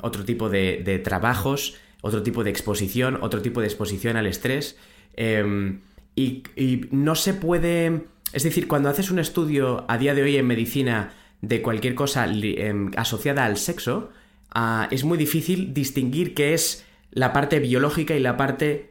[0.00, 4.76] otro tipo de trabajos otro tipo de exposición, otro tipo de exposición al estrés.
[5.14, 5.80] Em,
[6.14, 6.42] y,
[6.90, 8.04] no se puede...
[8.32, 12.26] Es decir, cuando haces un estudio a día de hoy en medicina de cualquier cosa
[12.26, 14.10] em, asociada al sexo,
[14.50, 18.90] ah, es muy difícil distinguir qué es la parte biológica y la parte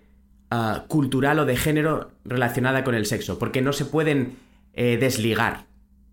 [0.50, 4.38] ah, cultural o de género relacionada con el sexo, porque no se pueden
[4.74, 5.66] eh, desligar,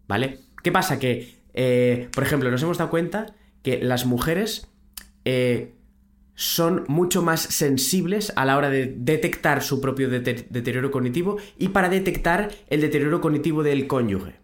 [0.08, 0.40] ¿vale?
[0.62, 0.98] ¿Qué pasa?
[0.98, 4.68] Que, eh, por ejemplo, nos hemos dado cuenta que las mujeres
[5.24, 5.73] eh,
[6.34, 11.88] son mucho más sensibles a la hora de detectar su propio deterioro cognitivo y para
[11.88, 14.40] detectar el deterioro cognitivo del cónyuge.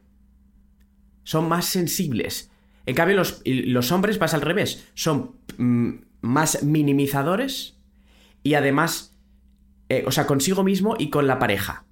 [1.24, 2.50] Son más sensibles.
[2.86, 4.88] En cambio, los, los hombres pasa al revés.
[4.94, 7.76] Son mm, más minimizadores
[8.42, 9.16] y además,
[9.88, 11.84] eh, o sea, consigo mismo y con la pareja.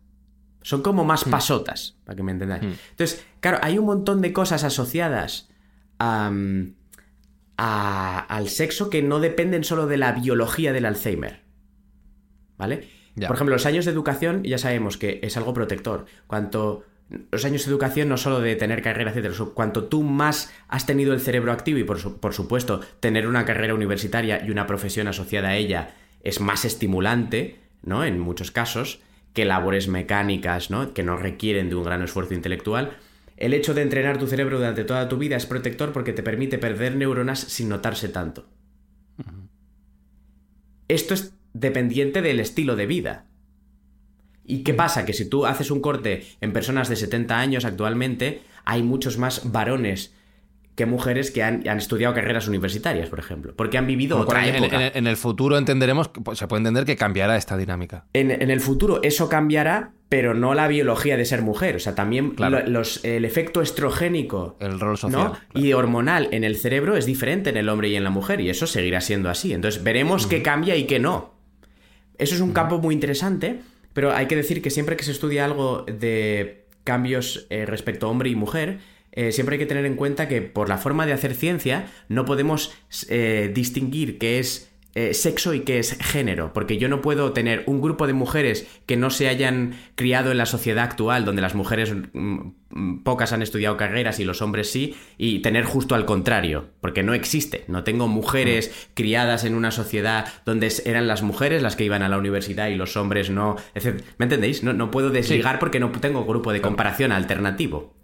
[0.63, 2.63] Son como más pasotas, para que me entendáis.
[2.91, 5.49] Entonces, claro, hay un montón de cosas asociadas
[5.99, 6.31] a,
[7.59, 11.41] a- al sexo que no dependen solo de la biología del Alzheimer.
[12.57, 12.89] ¿Vale?
[13.15, 13.27] Ya.
[13.29, 16.07] Por ejemplo, los años de educación ya sabemos que es algo protector.
[16.27, 16.85] Cuanto
[17.31, 21.13] los años de educación no solo de tener carrera, etcétera, cuanto tú más has tenido
[21.15, 25.09] el cerebro activo y por, su- por supuesto tener una carrera universitaria y una profesión
[25.09, 28.05] asociada a ella es más estimulante, ¿no?
[28.05, 29.01] En muchos casos
[29.33, 30.93] que labores mecánicas, ¿no?
[30.93, 32.97] Que no requieren de un gran esfuerzo intelectual.
[33.39, 36.59] El hecho de entrenar tu cerebro durante toda tu vida es protector porque te permite
[36.59, 38.49] perder neuronas sin notarse tanto.
[40.89, 43.27] Esto es dependiente del estilo de vida.
[44.45, 45.05] ¿Y qué pasa?
[45.05, 49.53] Que si tú haces un corte en personas de 70 años actualmente, hay muchos más
[49.53, 50.17] varones
[50.79, 54.55] que mujeres que han, han estudiado carreras universitarias, por ejemplo, porque han vivido otra en,
[54.55, 54.87] época.
[54.87, 58.07] en- en el futuro entenderemos, pues, se puede entender que cambiará esta dinámica.
[58.15, 61.77] En, en el futuro eso cambiará, pero no la biología de ser mujer.
[61.77, 62.61] O sea, también Claro.
[62.61, 65.33] lo- los, el efecto estrogénico El rol social.
[65.53, 65.61] ¿no?
[65.61, 68.49] y hormonal en el cerebro es diferente en el hombre y en la mujer, y
[68.49, 69.53] eso seguirá siendo así.
[69.53, 71.35] Entonces veremos qué cambia y qué no.
[72.19, 73.61] Eso es un campo muy interesante,
[73.93, 78.11] pero hay que decir que siempre que se estudia algo de cambios eh, respecto a
[78.11, 78.79] hombre y mujer,
[79.19, 82.25] eh, siempre hay que tener en cuenta que por la forma de hacer ciencia no
[82.25, 82.73] podemos
[83.09, 87.65] eh, distinguir qué es eh, sexo y qué es género, porque yo no puedo tener
[87.67, 91.57] un grupo de mujeres que no se hayan criado en la sociedad actual, donde las
[91.57, 92.39] mujeres mm,
[92.71, 97.03] mm, pocas han estudiado carreras y los hombres sí, y tener justo al contrario, porque
[97.03, 97.65] no existe.
[97.67, 102.09] No tengo mujeres criadas en una sociedad donde eran las mujeres las que iban a
[102.09, 103.57] la universidad y los hombres no.
[103.75, 104.01] etc.
[104.19, 104.63] ¿Me entendéis?
[104.63, 107.98] No, no puedo desligar porque no tengo grupo de comparación alternativo.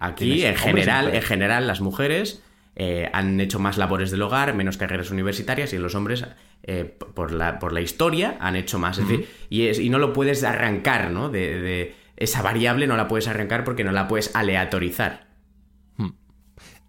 [0.00, 2.42] Aquí, Tienes en general, en general, las mujeres
[2.76, 6.24] eh, han hecho más labores del hogar, menos carreras universitarias, y los hombres,
[6.62, 8.98] eh, por, la, por la historia, han hecho más.
[8.98, 11.28] Es decir, y, es- y no lo puedes arrancar, ¿no?
[11.28, 15.26] De, de- esa variable no la puedes arrancar porque no la puedes aleatorizar.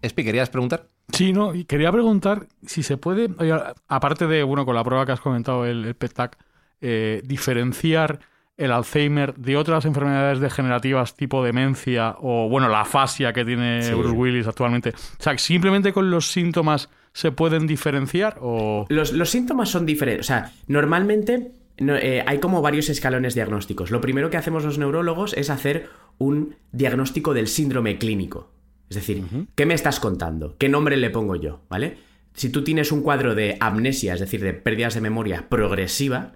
[0.02, 0.88] Espi, ¿querías preguntar?
[1.12, 3.54] Sí, no, y quería preguntar si se puede, oye,
[3.88, 6.36] aparte de, bueno, con la prueba que has comentado, el, el PET-TAC,
[6.80, 8.20] eh, diferenciar
[8.56, 13.92] el Alzheimer de otras enfermedades degenerativas tipo demencia o, bueno, la afasia que tiene Sí.
[13.92, 14.90] Bruce Willis actualmente.
[14.90, 18.86] O sea, simplemente con los síntomas se pueden diferenciar o...
[18.88, 20.26] Los, los síntomas son diferentes.
[20.26, 23.90] O sea, normalmente no, eh, hay como varios escalones diagnósticos.
[23.90, 25.88] Lo primero que hacemos los neurólogos es hacer
[26.18, 28.50] un diagnóstico del síndrome clínico.
[28.88, 29.24] Es decir,
[29.56, 30.56] ¿qué me estás contando?
[30.58, 31.62] ¿Qué nombre le pongo yo?
[31.68, 31.98] ¿Vale?
[32.34, 36.32] Si tú tienes un cuadro de amnesia, es decir, de pérdidas de memoria progresiva,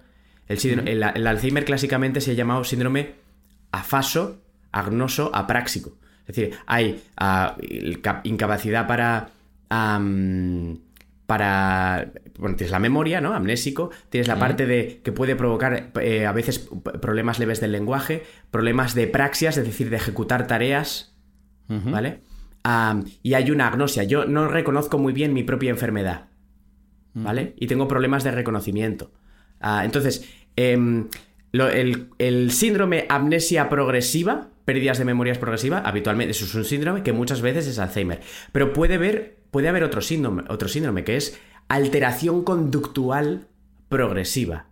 [0.49, 3.13] el, síndro- el- el Alzheimer clásicamente se ha llamado síndrome
[3.71, 4.41] afaso,
[4.73, 5.97] agnoso, apráxico.
[6.27, 7.55] Es decir, hay ah,
[8.23, 9.29] incapacidad para.
[11.25, 12.11] para.
[12.37, 13.33] Bueno, tienes la memoria, ¿no?
[13.33, 13.91] Amnésico.
[14.09, 16.69] Tienes la parte de que puede provocar eh, a veces
[17.01, 21.15] problemas leves del lenguaje, problemas de praxias, es decir, de ejecutar tareas.
[21.67, 22.21] ¿Vale?
[23.21, 24.03] Y hay una agnosia.
[24.03, 26.25] Yo no reconozco muy bien mi propia enfermedad.
[27.13, 27.53] ¿Vale?
[27.57, 29.11] Y tengo problemas de reconocimiento.
[29.59, 30.27] Ah, entonces,
[30.67, 31.07] em,
[31.53, 37.13] el, el síndrome amnesia progresiva, pérdidas de memorias progresiva, habitualmente eso es un síndrome que
[37.13, 38.21] muchas veces es Alzheimer.
[38.51, 43.47] Pero puede haber, puede haber otro, síndrome, otro síndrome que es alteración conductual
[43.89, 44.65] progresiva.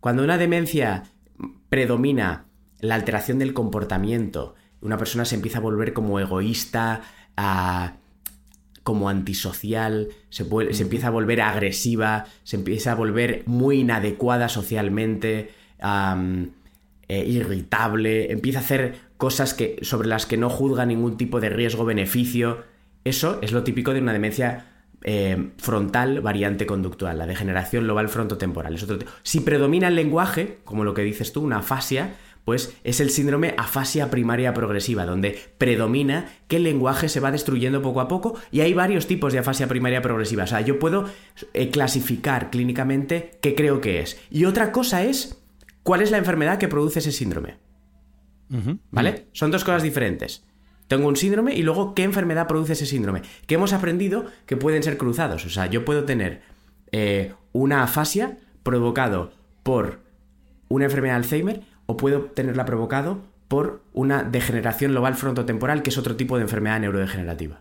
[0.00, 1.04] Cuando una demencia
[1.68, 2.44] predomina
[2.80, 7.00] la alteración del comportamiento, una persona se empieza a volver como egoísta,
[7.36, 7.94] a-
[8.86, 10.44] como antisocial, se,
[10.80, 15.50] empieza a volver agresiva, se empieza a volver muy inadecuada socialmente,
[17.08, 21.48] eh, irritable, empieza a hacer cosas que, sobre las que no juzga ningún tipo de
[21.48, 22.62] riesgo-beneficio.
[23.02, 24.66] Eso es lo típico de una demencia
[25.02, 28.76] eh, frontal variante conductual, la degeneración global frontotemporal.
[28.76, 32.14] Es otro si predomina el lenguaje, como lo que dices tú, una afasia,
[32.46, 37.82] pues es el síndrome afasia primaria progresiva, donde predomina que el lenguaje se va destruyendo
[37.82, 40.44] poco a poco y hay varios tipos de afasia primaria progresiva.
[40.44, 41.06] O sea, yo puedo
[41.54, 44.16] eh, clasificar clínicamente qué creo que es.
[44.30, 45.42] Y otra cosa es
[45.82, 47.56] cuál es la enfermedad que produce ese síndrome.
[48.92, 49.26] ¿Vale?
[49.32, 50.44] Son dos cosas diferentes.
[50.86, 53.22] Tengo un síndrome y luego qué enfermedad produce ese síndrome.
[53.48, 55.44] Que hemos aprendido que pueden ser cruzados.
[55.46, 56.42] O sea, yo puedo tener
[56.92, 59.32] eh, una afasia provocado
[59.64, 60.06] por
[60.68, 65.98] una enfermedad de Alzheimer o puedo tenerla provocado por una degeneración global frontotemporal, que es
[65.98, 67.60] otro tipo de enfermedad neurodegenerativa.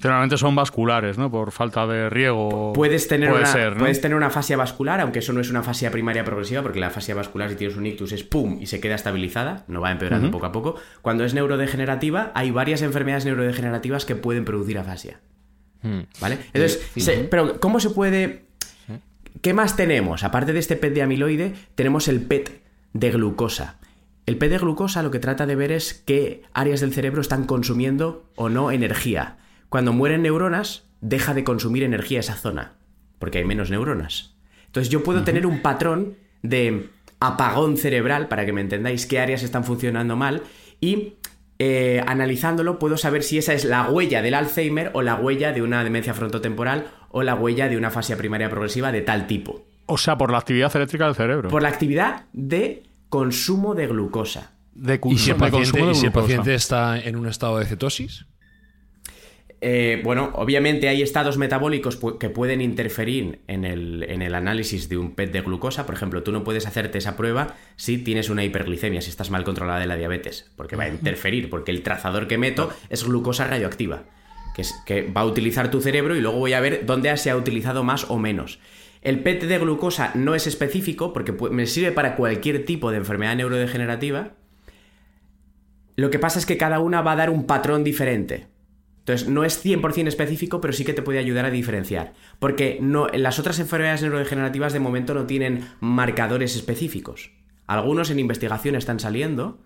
[0.00, 1.30] Generalmente son vasculares, ¿no?
[1.30, 2.72] Por falta de riego.
[2.72, 3.80] Puedes tener, Puede una, ser, ¿no?
[3.80, 6.86] puedes tener una afasia vascular, aunque eso no es una afasia primaria progresiva, porque la
[6.86, 10.30] afasia vascular, si tienes un ictus, es pum y se queda estabilizada, no va empeorando
[10.30, 10.76] poco a poco.
[11.02, 15.20] Cuando es neurodegenerativa, hay varias enfermedades neurodegenerativas que pueden producir afasia.
[15.82, 16.00] Hmm.
[16.18, 16.38] ¿Vale?
[16.54, 16.80] Entonces,
[17.30, 18.46] pero ¿cómo se puede...
[19.42, 20.24] ¿Qué más tenemos?
[20.24, 22.59] Aparte de este PET de amiloide, tenemos el PET
[22.92, 23.78] de glucosa.
[24.26, 27.44] El PET de glucosa lo que trata de ver es qué áreas del cerebro están
[27.44, 29.38] consumiendo o no energía.
[29.68, 32.74] Cuando mueren neuronas, deja de consumir energía esa zona,
[33.18, 34.34] porque hay menos neuronas.
[34.66, 39.42] Entonces yo puedo tener un patrón de apagón cerebral, para que me entendáis qué áreas
[39.42, 40.42] están funcionando mal,
[40.80, 41.14] y
[41.58, 45.62] eh, analizándolo puedo saber si esa es la huella del Alzheimer o la huella de
[45.62, 49.66] una demencia frontotemporal o la huella de una fase primaria progresiva de tal tipo.
[49.90, 51.48] O sea, por la actividad eléctrica del cerebro.
[51.48, 54.52] Por la actividad de consumo de glucosa.
[55.04, 55.36] ¿Y si el
[56.12, 58.24] paciente está en un estado de cetosis?
[59.60, 65.32] Eh, bueno, obviamente hay estados metabólicos que pueden interferir en el, análisis de un PET
[65.32, 65.84] de glucosa.
[65.84, 69.44] Por ejemplo, tú no puedes hacerte esa prueba si tienes una hiperglicemia, si estás mal
[69.44, 73.46] controlada de la diabetes, porque va a interferir, porque el trazador que meto es glucosa
[73.48, 74.04] radioactiva,
[74.54, 77.28] que, es, que va a utilizar tu cerebro y luego voy a ver dónde se
[77.28, 78.60] ha utilizado más o menos.
[79.02, 83.36] El PET de glucosa no es específico porque me sirve para cualquier tipo de enfermedad
[83.36, 84.32] neurodegenerativa.
[85.96, 88.48] Lo que pasa es que cada una va a dar un patrón diferente.
[89.00, 92.12] Entonces, no es 100% específico, pero sí que te puede ayudar a diferenciar.
[92.38, 97.32] Porque no, las otras enfermedades neurodegenerativas de momento no tienen marcadores específicos.
[97.66, 99.62] Algunos en investigación están saliendo.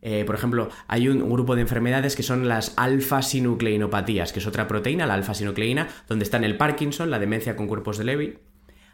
[0.00, 4.66] Eh, por ejemplo, hay un, grupo de enfermedades que son las alfa-sinucleinopatías, que es otra
[4.66, 8.38] proteína, la alfa-sinucleína, donde están el Parkinson, la demencia con cuerpos de Levy,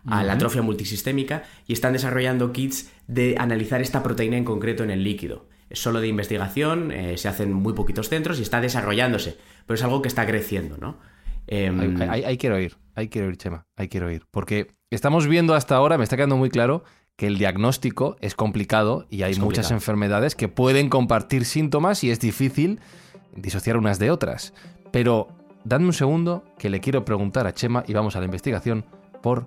[0.05, 5.03] la atrofia multisistémica, y están desarrollando kits de analizar esta proteína en concreto en el
[5.03, 9.37] líquido solo de investigación, eh, se hacen muy poquitos centros y está desarrollándose,
[9.67, 10.99] pero es algo que está creciendo, ¿no?
[11.47, 15.77] Em, ahí, quiero ir, ahí quiero ir, Chema, ahí quiero ir, porque estamos viendo hasta
[15.77, 16.85] ahora, me está quedando muy claro
[17.17, 22.19] que el diagnóstico es complicado y hay muchas enfermedades que pueden compartir síntomas y es
[22.19, 22.81] difícil
[23.37, 24.53] disociar unas de otras.
[24.91, 25.29] Pero
[25.65, 28.85] dadme un segundo que le quiero preguntar a Chema y vamos a la investigación
[29.23, 29.47] por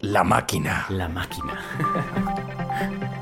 [0.00, 0.86] la máquina.
[0.90, 1.60] La máquina.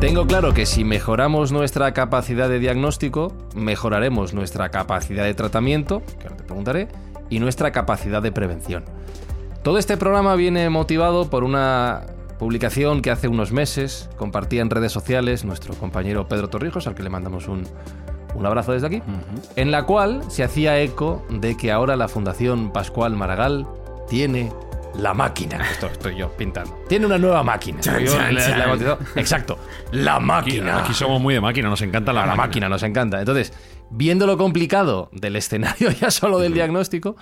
[0.00, 6.28] Tengo claro que si mejoramos nuestra capacidad de diagnóstico, mejoraremos nuestra capacidad de tratamiento, que
[6.28, 6.88] ahora te preguntaré,
[7.28, 8.84] y nuestra capacidad de prevención.
[9.64, 12.06] Todo este programa viene motivado por una
[12.38, 17.02] publicación que hace unos meses compartía en redes sociales nuestro compañero Pedro Torrijos, al que
[17.02, 17.64] le mandamos un,
[18.46, 19.02] abrazo desde aquí,
[19.56, 23.66] en la cual se hacía eco de que ahora la Fundación Pascual Maragall
[24.08, 24.52] tiene
[24.98, 25.64] la máquina.
[25.72, 26.76] Esto estoy yo pintando.
[26.88, 27.80] Tiene una nueva máquina.
[29.16, 29.58] Exacto.
[29.92, 30.80] La máquina.
[30.80, 32.68] Aquí, somos muy de máquina, nos encanta la, la máquina.
[32.68, 33.18] Nos encanta.
[33.20, 33.52] Entonces,
[33.90, 37.16] viendo lo complicado del escenario ya solo del diagnóstico,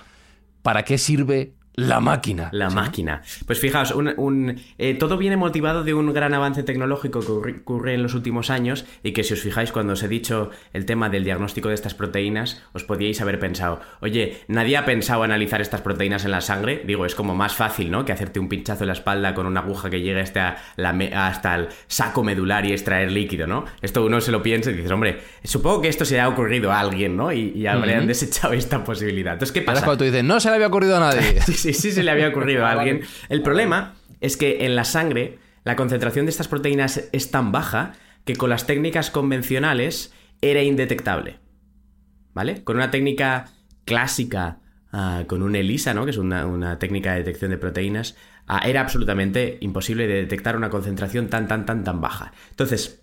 [0.61, 2.49] ¿para qué sirve la máquina.
[2.53, 3.21] La máquina.
[3.45, 8.01] Pues fijaos, un, eh, todo viene motivado de un gran avance tecnológico que ocurre en
[8.01, 11.23] los últimos años y que si os fijáis cuando os he dicho el tema del
[11.23, 16.25] diagnóstico de estas proteínas, os podíais haber pensado, oye, nadie ha pensado analizar estas proteínas
[16.25, 16.81] en la sangre.
[16.83, 18.05] Digo, es como más fácil, ¿no?
[18.05, 20.89] Que hacerte un pinchazo en la espalda con una aguja que llegue hasta, la,
[21.27, 23.65] hasta el saco medular y extraer líquido, ¿no?
[23.83, 26.79] Esto uno se lo piensa y dices, hombre, supongo que esto se ha ocurrido a
[26.79, 27.31] alguien, ¿no?
[27.31, 29.33] Y, habrían desechado esta posibilidad.
[29.33, 29.85] Entonces, ¿qué pasa?
[29.85, 31.39] cuando tú dices, no se le había ocurrido a nadie.
[31.45, 33.01] sí, sí se le había ocurrido a alguien.
[33.29, 37.93] El problema es que en la sangre la concentración de estas proteínas es tan baja
[38.23, 41.39] que con las técnicas convencionales era indetectable.
[42.33, 42.63] ¿Vale?
[42.63, 43.45] Con una técnica
[43.83, 44.59] clásica,
[44.91, 46.05] ah, con un ELISA, ¿no?
[46.05, 48.15] que es una, técnica de detección de proteínas,
[48.47, 52.31] ah, era absolutamente imposible de detectar una concentración tan, tan, tan, tan baja.
[52.51, 53.01] Entonces,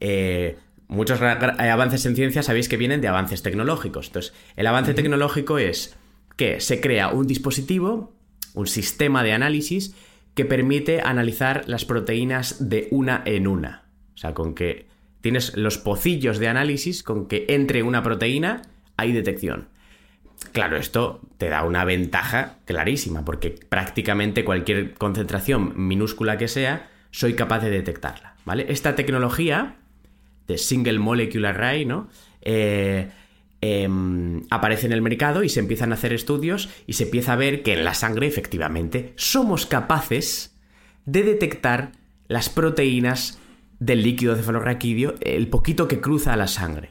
[0.00, 4.08] eh, muchos avances en ciencia sabéis que vienen de avances tecnológicos.
[4.08, 5.96] Entonces, el avance tecnológico es
[6.42, 8.12] que se crea un dispositivo,
[8.54, 9.94] un sistema de análisis
[10.34, 13.84] que permite analizar las proteínas de una en una.
[14.16, 14.86] O sea, con que
[15.20, 18.62] tienes los pocillos de análisis, con que entre una proteína
[18.96, 19.68] hay detección.
[20.50, 27.34] Claro, esto te da una ventaja clarísima, porque prácticamente cualquier concentración minúscula que sea, soy
[27.34, 28.34] capaz de detectarla.
[28.44, 28.66] ¿Vale?
[28.68, 29.76] Esta tecnología
[30.48, 32.08] de Single Molecule Array, ¿no?
[32.40, 33.12] Eh,
[33.64, 37.36] Em, aparece en el mercado y se empiezan a hacer estudios y se empieza a
[37.36, 40.58] ver que en la sangre efectivamente somos capaces
[41.06, 41.92] de detectar
[42.26, 43.38] las proteínas
[43.78, 46.90] del líquido cefalorraquídeo, el poquito que cruza a la sangre.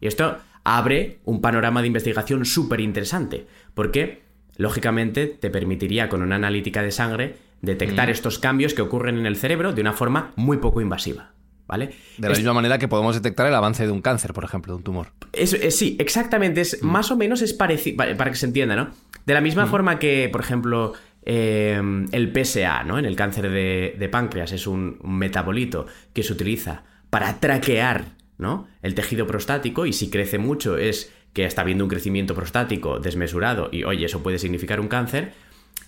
[0.00, 4.22] Y esto abre un panorama de investigación súper interesante, porque
[4.56, 8.10] lógicamente te permitiría con una analítica de sangre detectar mm.
[8.10, 11.37] estos cambios que ocurren en el cerebro de una forma muy poco invasiva.
[11.68, 11.90] ¿Vale?
[12.16, 14.78] De la misma manera que podemos detectar el avance de un cáncer, por ejemplo, de
[14.78, 15.08] un tumor.
[15.32, 16.62] Es, sí, exactamente.
[16.62, 16.86] Es, mm.
[16.86, 18.90] Más o menos es parecido, para que se entienda, ¿no?
[19.26, 19.68] De la misma mm.
[19.68, 20.94] forma que, por ejemplo,
[21.24, 22.98] eh, el PSA, ¿no?
[22.98, 28.06] En el cáncer de, páncreas es un, metabolito que se utiliza para traquear,
[28.38, 28.66] ¿no?
[28.82, 33.68] El tejido prostático y si crece mucho es que está habiendo un crecimiento prostático desmesurado
[33.70, 35.34] y, oye, eso puede significar un cáncer.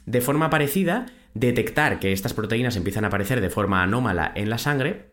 [0.05, 4.59] De forma parecida, detectar que estas proteínas empiezan a aparecer de forma anómala en la
[4.59, 5.10] sangre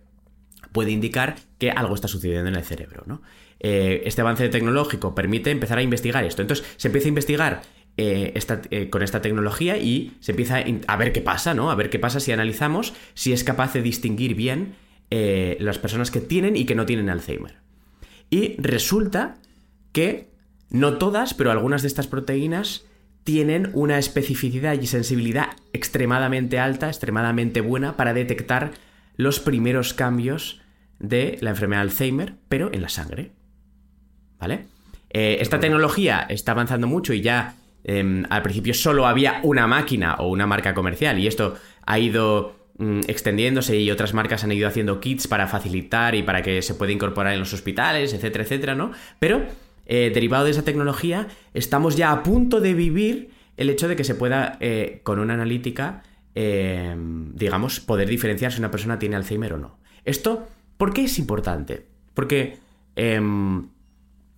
[0.72, 3.04] puede indicar que algo está sucediendo en el cerebro.
[3.06, 3.22] ¿no?
[3.60, 6.42] Eh, este avance tecnológico permite empezar a investigar esto.
[6.42, 7.62] Entonces se empieza a investigar
[7.98, 8.34] eh,
[8.70, 11.72] eh, con esta tecnología y se empieza a, ver qué pasa, ¿no?
[11.72, 14.76] A ver qué pasa si analizamos si es capaz de distinguir bien
[15.10, 17.56] las personas que tienen y que no tienen Alzheimer.
[18.30, 19.38] Y resulta
[19.94, 20.28] que
[20.70, 22.84] no todas, pero algunas de estas proteínas
[23.24, 28.72] tienen una especificidad y sensibilidad extremadamente alta, extremadamente buena para detectar
[29.18, 30.62] los primeros cambios
[31.00, 33.32] de la enfermedad de Alzheimer, pero en la sangre.
[34.40, 34.66] ¿Vale?
[35.10, 40.16] Eh, esta tecnología está avanzando mucho y ya em, al principio solo había una máquina
[40.16, 41.56] o una marca comercial y esto
[41.86, 46.42] ha ido mm, extendiéndose y otras marcas han ido haciendo kits para facilitar y para
[46.42, 48.92] que se pueda incorporar en los hospitales, etcétera, etcétera, ¿no?
[49.20, 49.44] Pero
[49.86, 54.04] eh, derivado de esa tecnología estamos ya a punto de vivir el hecho de que
[54.04, 56.04] se pueda, eh, con una analítica,
[56.40, 59.80] Em, digamos, poder diferenciar si una persona tiene Alzheimer o no.
[60.06, 61.88] Esto, ¿por qué es importante?
[62.14, 62.60] Porque
[62.96, 63.70] em,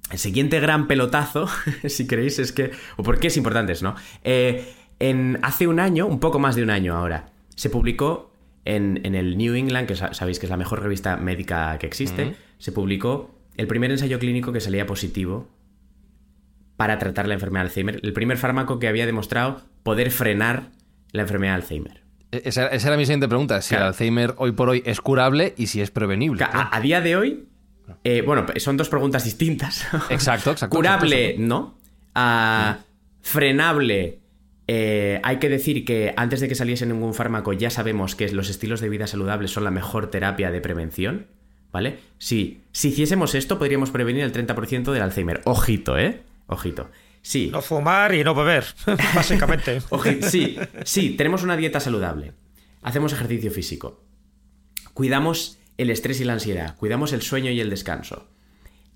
[0.09, 1.49] el siguiente gran pelotazo,
[1.89, 2.71] si queréis, es que...
[2.95, 3.95] ¿O por qué es importante no?
[4.23, 8.31] Eh, en, hace un año, un poco más de un año ahora, se publicó
[8.63, 12.71] en, el New England, que sabéis que es la mejor revista médica que existe, se
[12.71, 15.49] publicó el primer ensayo clínico que salía positivo
[16.77, 20.78] para tratar la enfermedad de Alzheimer, el primer fármaco que había demostrado poder frenar
[21.11, 22.03] la enfermedad de Alzheimer.
[22.31, 25.67] E-, esa, era mi siguiente pregunta, si el Alzheimer hoy por hoy es curable y
[25.67, 26.45] si es prevenible.
[26.49, 27.45] A, día de hoy,
[28.03, 29.87] eh, bueno, son dos preguntas distintas.
[30.09, 30.75] Exacto, exacto.
[30.75, 31.77] Curable, no.
[32.15, 32.79] Ah,
[33.21, 34.19] frenable,
[34.67, 38.49] eh, hay que decir que antes de que saliese ningún fármaco ya sabemos que los
[38.49, 41.27] estilos de vida saludables son la mejor terapia de prevención.
[41.71, 41.99] ¿Vale?
[42.17, 45.41] Si, si hiciésemos esto, podríamos prevenir el 30% del Alzheimer.
[45.45, 46.21] Ojito, ¿eh?
[46.47, 46.89] Ojito.
[47.21, 47.49] Sí.
[47.51, 48.65] No fumar y no beber,
[49.15, 49.81] básicamente.
[50.21, 52.33] sí, sí, tenemos una dieta saludable.
[52.81, 54.03] Hacemos ejercicio físico.
[54.93, 56.75] Cuidamos el estrés y la ansiedad.
[56.77, 58.27] Cuidamos el sueño y el descanso.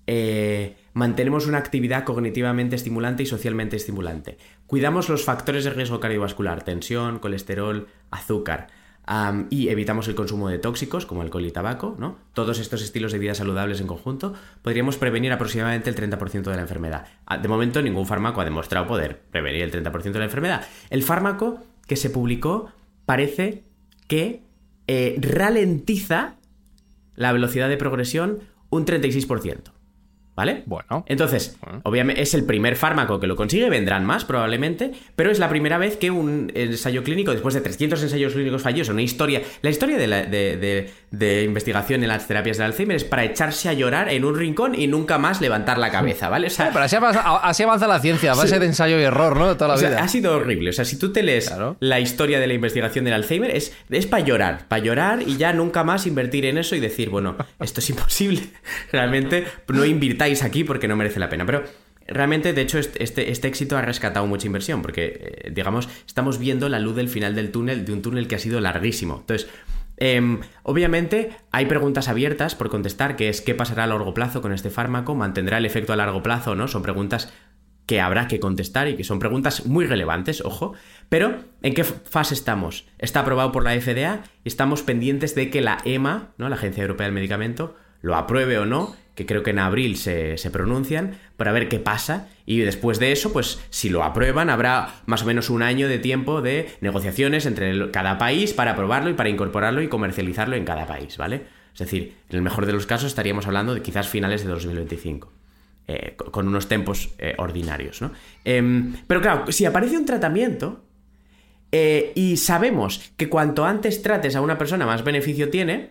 [0.06, 4.36] Eh, mantenemos una actividad cognitivamente estimulante y socialmente estimulante.
[4.66, 8.68] Cuidamos los factores de riesgo cardiovascular, tensión, colesterol, azúcar
[9.50, 12.16] y evitamos el consumo de tóxicos como alcohol y tabaco, ¿no?
[12.32, 14.32] Todos estos estilos de vida saludables en conjunto
[14.62, 17.06] podríamos prevenir aproximadamente el 30% de la enfermedad.
[17.26, 20.66] Ah, de momento ningún fármaco ha demostrado poder prevenir el 30% de la enfermedad.
[20.88, 22.70] El fármaco que se publicó
[23.04, 23.64] parece
[24.08, 24.42] que
[24.86, 26.36] eh, ralentiza
[27.14, 28.40] la velocidad de progresión
[28.70, 29.73] un 36%.
[30.36, 30.64] ¿Vale?
[30.66, 31.04] Bueno.
[31.06, 35.48] Entonces, obviamente es el primer fármaco que lo consigue, vendrán más probablemente, pero es la
[35.48, 39.70] primera vez que un ensayo clínico, después de 300 ensayos clínicos fallidos, una historia, la
[39.70, 44.36] historia de, investigación en las terapias del Alzheimer es para echarse a llorar en un
[44.36, 46.48] rincón y nunca más levantar la cabeza, ¿vale?
[46.48, 49.56] O pero así avanza, la ciencia, a base de ensayo y error, ¿no?
[49.56, 50.02] Toda la vida.
[50.02, 50.70] ha sido horrible.
[50.70, 54.06] O sea, si tú te lees la historia de la investigación del Alzheimer, es, es
[54.06, 57.78] para llorar, para llorar y ya nunca más invertir en eso y decir, bueno, esto
[57.78, 58.42] es imposible.
[58.92, 61.46] Realmente no invirtáis aquí porque no merece la pena.
[61.46, 61.64] Pero
[62.06, 66.38] realmente, de hecho, este, este, este éxito ha rescatado mucha inversión porque, eh, digamos, estamos
[66.38, 69.18] viendo la luz del final del túnel, de un túnel que ha sido larguísimo.
[69.20, 69.48] Entonces,
[69.96, 74.52] em, obviamente hay preguntas abiertas por contestar, que es qué pasará a largo plazo con
[74.52, 76.68] este fármaco, mantendrá el efecto a largo plazo, ¿no?
[76.68, 77.32] Son preguntas
[77.86, 80.72] que habrá que contestar y que son preguntas muy relevantes, ojo,
[81.10, 82.86] pero ¿en qué fase estamos?
[82.98, 86.48] Está aprobado por la FDA y estamos pendientes de que la EMA, ¿no?
[86.48, 90.36] la Agencia Europea del Medicamento, lo apruebe o no que creo que en abril se,
[90.50, 92.28] pronuncian, para ver qué pasa.
[92.46, 95.98] Y después de eso, pues si lo aprueban, habrá más o menos un año de
[95.98, 100.86] tiempo de negociaciones entre cada país para aprobarlo y para incorporarlo y comercializarlo en cada
[100.86, 101.42] país, ¿vale?
[101.72, 105.32] Es decir, en el mejor de los casos estaríamos hablando de quizás finales de 2025.
[105.86, 108.10] Eh, con unos tempos eh, ordinarios, ¿no?
[108.42, 110.82] Em, pero claro, si aparece un tratamiento
[111.72, 115.90] eh, y sabemos que cuanto antes trates a una persona más beneficio tiene,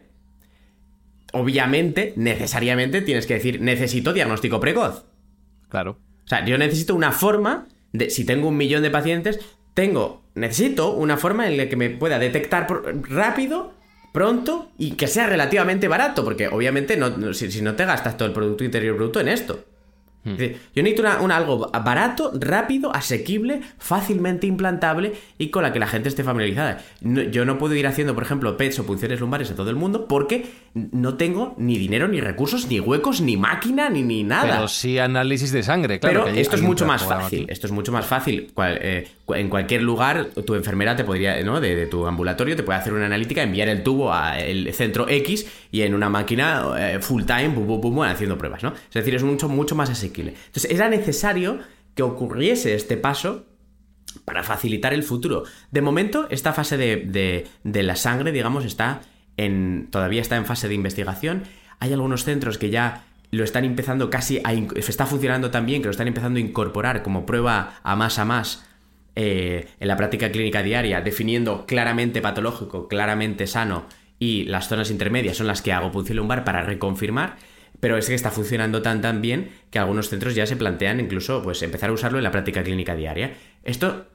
[1.33, 5.03] obviamente, necesariamente tienes que decir, necesito diagnóstico precoz.
[5.67, 5.99] Claro.
[6.23, 9.39] O sea, yo necesito una forma de, si tengo un millón de pacientes,
[9.73, 12.67] tengo, necesito una forma en la que me pueda detectar
[13.09, 13.73] rápido,
[14.13, 18.33] pronto y que sea relativamente barato, porque obviamente no, si, no te gastas todo el
[18.33, 19.65] Producto Interior Bruto en esto.
[20.23, 25.79] Decir, yo necesito una, una- algo barato, rápido, asequible, fácilmente implantable y con la que
[25.79, 26.81] la gente esté familiarizada.
[27.01, 29.75] No- yo no puedo ir haciendo, por ejemplo, PETs o punciones lumbares a todo el
[29.75, 34.55] mundo porque no tengo ni dinero, ni recursos, ni huecos, ni máquina, ni, ni nada.
[34.55, 36.21] Pero sí análisis de sangre, claro.
[36.23, 37.41] Pero que esto es mucho más fácil.
[37.43, 37.51] aquí.
[37.51, 38.51] Esto es mucho más fácil.
[38.53, 41.59] Cual- eh, en cualquier lugar, tu enfermera te podría, ¿no?
[41.59, 45.45] De, de tu ambulatorio, te puede hacer una analítica, enviar el tubo al centro X
[45.71, 48.73] y en una máquina eh, full time, bum, bum, bum, haciendo pruebas, ¿no?
[48.73, 50.12] Es decir, es mucho, mucho más asequible.
[50.21, 51.59] Entonces, era necesario
[51.95, 53.45] que ocurriese este paso
[54.25, 55.43] para facilitar el futuro.
[55.71, 59.01] De momento, esta fase de, la sangre, digamos, está
[59.37, 59.87] en.
[59.91, 61.43] todavía está en fase de investigación.
[61.79, 64.53] Hay algunos centros que ya lo están empezando casi a.
[64.53, 68.65] está funcionando tan que lo están empezando a incorporar como prueba a más a más
[69.15, 73.85] eh, en la práctica clínica diaria, definiendo claramente patológico, claramente sano
[74.17, 77.37] y las zonas intermedias son las que hago punción lumbar para reconfirmar.
[77.79, 81.43] Pero es que está funcionando tan tan bien que algunos centros ya se plantean incluso
[81.43, 83.33] pues empezar a usarlo en la práctica clínica diaria.
[83.63, 84.05] Esto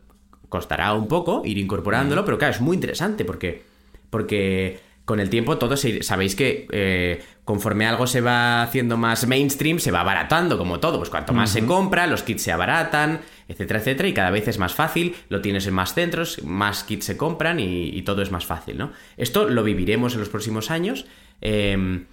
[0.48, 3.62] costará un poco ir incorporándolo, pero claro, es muy interesante porque,
[4.08, 9.78] porque con el tiempo todos sabéis que eh, conforme algo se va haciendo más mainstream,
[9.78, 10.98] se va abaratando, como todo.
[10.98, 14.58] Pues cuanto más se compra, los kits se abaratan, etcétera, etcétera, y cada vez es
[14.58, 18.30] más fácil, lo tienes en más centros, más kits se compran y, y todo es
[18.30, 18.92] más fácil, ¿no?
[19.16, 21.06] Esto lo viviremos en los próximos años.
[21.40, 22.04] eh,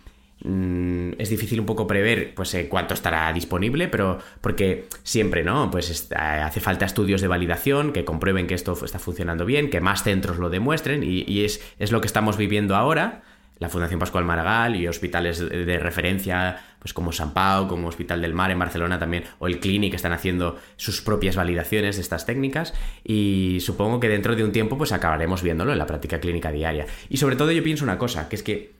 [0.47, 5.71] Mm, es difícil un poco prever pues eh, cuánto estará disponible, pero porque siempre, ¿no?
[5.71, 9.81] Pues está- hace falta estudios de validación que comprueben que esto está funcionando bien, que
[9.81, 13.23] más centros lo demuestren y, es, es lo que estamos viviendo ahora.
[13.57, 18.21] La Fundación Pascual Maragall y hospitales de, de referencia, pues como San Pau, como Hospital
[18.21, 22.25] del Mar en Barcelona también, o el Clinic están haciendo sus propias validaciones de estas
[22.25, 22.73] técnicas
[23.05, 26.85] y supongo que dentro de un tiempo pues acabaremos viéndolo en la práctica clínica diaria.
[27.09, 28.74] Y sobre todo yo pienso una cosa, que es que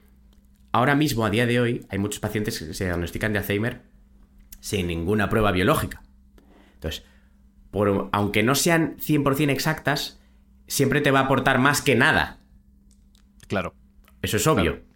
[0.76, 3.80] Ahora mismo, a día de hoy, hay muchos pacientes que se diagnostican de Alzheimer
[4.60, 6.02] sin ninguna prueba biológica.
[6.74, 7.02] Entonces,
[7.70, 10.20] por- aunque no sean 100% exactas,
[10.66, 12.40] siempre te va a aportar más que nada.
[13.48, 13.74] Claro.
[14.20, 14.72] Eso es obvio.
[14.72, 14.86] Claro.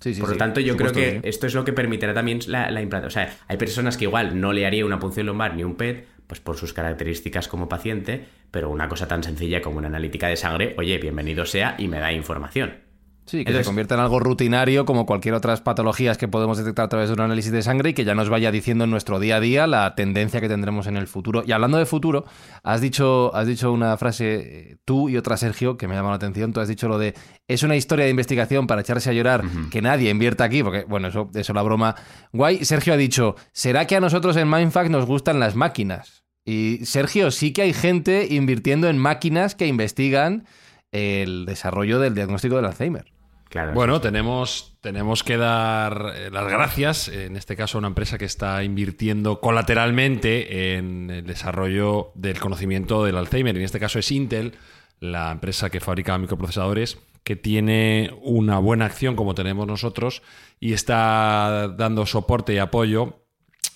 [0.00, 2.38] Sí, sí, Por lo sí, tanto, yo creo que esto es lo que permitirá también
[2.46, 3.24] la, la implantación.
[3.24, 6.06] O sea, hay personas que igual no le haría una punción lumbar ni un PET,
[6.26, 10.36] pues por sus características como paciente, pero una cosa tan sencilla como una analítica de
[10.36, 12.87] sangre, oye, bienvenido sea y me da información.
[13.28, 16.86] Sí, que Entonces- se convierta en algo rutinario como cualquier otras patologías que podemos detectar
[16.86, 19.20] a través de un análisis de sangre y que ya nos vaya diciendo en nuestro
[19.20, 21.42] día a día la tendencia que tendremos en el futuro.
[21.46, 22.24] Y hablando de futuro,
[22.62, 26.12] has dicho, has dicho una frase, eh, tú y otra Sergio, que me ha llamado
[26.12, 26.52] la atención.
[26.52, 27.14] Tú has dicho lo de
[27.46, 31.08] es una historia de investigación para echarse a llorar, que nadie invierta aquí, porque, bueno,
[31.08, 31.94] eso, eso la broma.
[32.32, 36.24] Guay, Sergio ha dicho, ¿será que a nosotros en Mindfact nos gustan las máquinas?
[36.44, 40.46] Y Sergio, sí que hay gente invirtiendo en máquinas que investigan
[40.92, 43.12] el desarrollo del diagnóstico del Alzheimer.
[43.48, 43.72] Claro.
[43.72, 48.26] Bueno, tenemos, tenemos que dar eh, las gracias, en este caso a una empresa que
[48.26, 53.56] está invirtiendo colateralmente en el desarrollo del conocimiento del Alzheimer.
[53.56, 54.54] En este caso es Intel,
[55.00, 60.22] la empresa que fabrica microprocesadores, que tiene una buena acción como tenemos nosotros
[60.60, 63.22] y está dando soporte y apoyo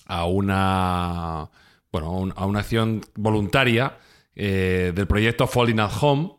[0.05, 1.49] a una,
[1.91, 3.97] bueno, a una acción voluntaria
[4.35, 6.31] eh, del proyecto Falling at Home,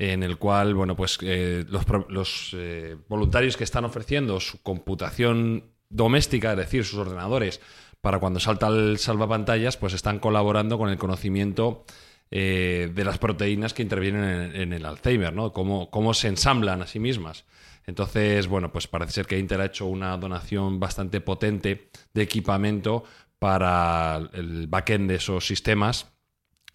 [0.00, 6.52] en el cual, bueno, pues eh, los, eh, voluntarios que están ofreciendo su computación doméstica,
[6.52, 7.60] es decir, sus ordenadores,
[8.00, 11.84] para cuando salta el salvapantallas, pues están colaborando con el conocimiento
[12.30, 15.52] eh, de las proteínas que intervienen en, el Alzheimer, ¿no?
[15.52, 17.44] Cómo, cómo se ensamblan a sí mismas.
[17.84, 23.04] Entonces, bueno, pues parece ser que Intel ha hecho una donación bastante potente de equipamiento
[23.38, 26.10] para el backend de esos sistemas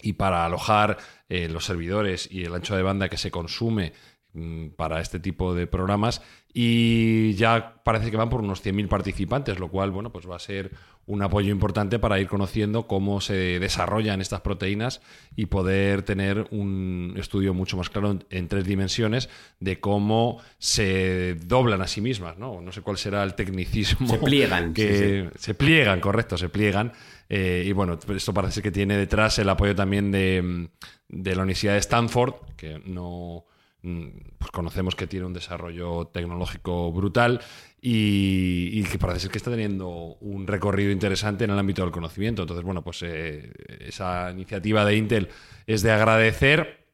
[0.06, 0.98] y para alojar
[1.30, 3.94] eh, los servidores y el ancho de banda que se consume
[4.34, 6.22] mm, para este tipo de programas
[6.54, 10.40] y ya parece que van por unos 100.000 participantes, lo cual bueno, pues va a
[10.40, 10.72] ser
[11.08, 15.02] un apoyo importante para ir conociendo cómo se desarrollan estas proteínas
[15.36, 19.30] y poder tener un estudio mucho más claro en, en tres dimensiones
[19.60, 22.62] de cómo se doblan a sí mismas, ¿no?
[22.62, 24.08] No sé cuál será el tecnicismo.
[24.08, 26.94] Se pliegan, que sí, se pliegan, correcto, se pliegan.
[27.30, 30.68] Eh, y bueno, esto parece que tiene detrás el apoyo también de, mm,
[31.10, 33.46] de la Universidad de Stanford, que no
[33.82, 34.08] mm,
[34.38, 37.42] pues conocemos que tiene un desarrollo tecnológico brutal
[37.82, 42.42] y, que parece ser que está teniendo un recorrido interesante en el ámbito del conocimiento.
[42.42, 45.30] Entonces, bueno, pues eh, esa iniciativa de Intel
[45.68, 46.88] es de agradecer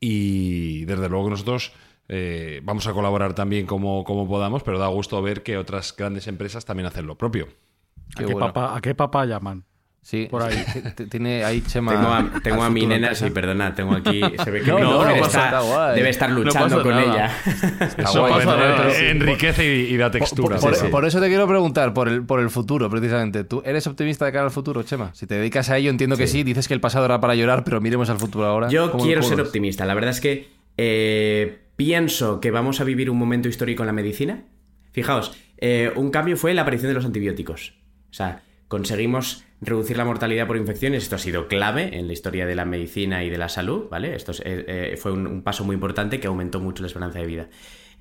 [0.00, 1.72] y desde luego nosotros
[2.08, 6.26] eh, vamos a colaborar también como, como podamos, pero da gusto ver que otras grandes
[6.26, 7.48] empresas también hacen lo propio.
[8.14, 8.52] ¿A Qué bueno.
[8.52, 9.64] papá, ¿A qué papá llaman?
[10.02, 10.54] Sí, Por ahí.
[11.10, 11.92] Tiene ahí Chema.
[11.92, 14.20] Tengo a, tengo al a mi nena, sí, perdona, tengo aquí.
[14.44, 15.96] Se ve que No, mi no, no está- pasa nada, guay.
[15.96, 17.02] debe estar luchando con nada.
[17.02, 17.30] ella.
[17.80, 19.04] Está Eso guay, pasa sí.
[19.06, 20.58] Enriquece y, y da textura.
[20.58, 20.88] Por, sí, sí.
[20.90, 23.44] por eso te quiero preguntar, por el, por el futuro, precisamente.
[23.44, 25.10] ¿Tú eres optimista de cara al futuro, Chema?
[25.14, 26.42] Si te dedicas a ello, entiendo que sí.
[26.42, 28.68] Dices que el pasado era para llorar, pero miremos al futuro ahora.
[28.68, 29.86] Yo ¿Cómo lo quiero ser optimista.
[29.86, 33.92] La verdad es que eh, pienso que vamos a vivir un momento histórico en la
[33.94, 34.44] medicina.
[34.92, 37.72] Fijaos, eh, un cambio fue la aparición de los antibióticos.
[38.14, 41.02] O sea, conseguimos reducir la mortalidad por infecciones.
[41.02, 44.14] Esto ha sido clave en la historia de la medicina y de la salud, ¿vale?
[44.14, 47.18] Esto es- eh, eh, fue un, un paso muy importante que aumentó mucho la esperanza
[47.18, 47.48] de vida.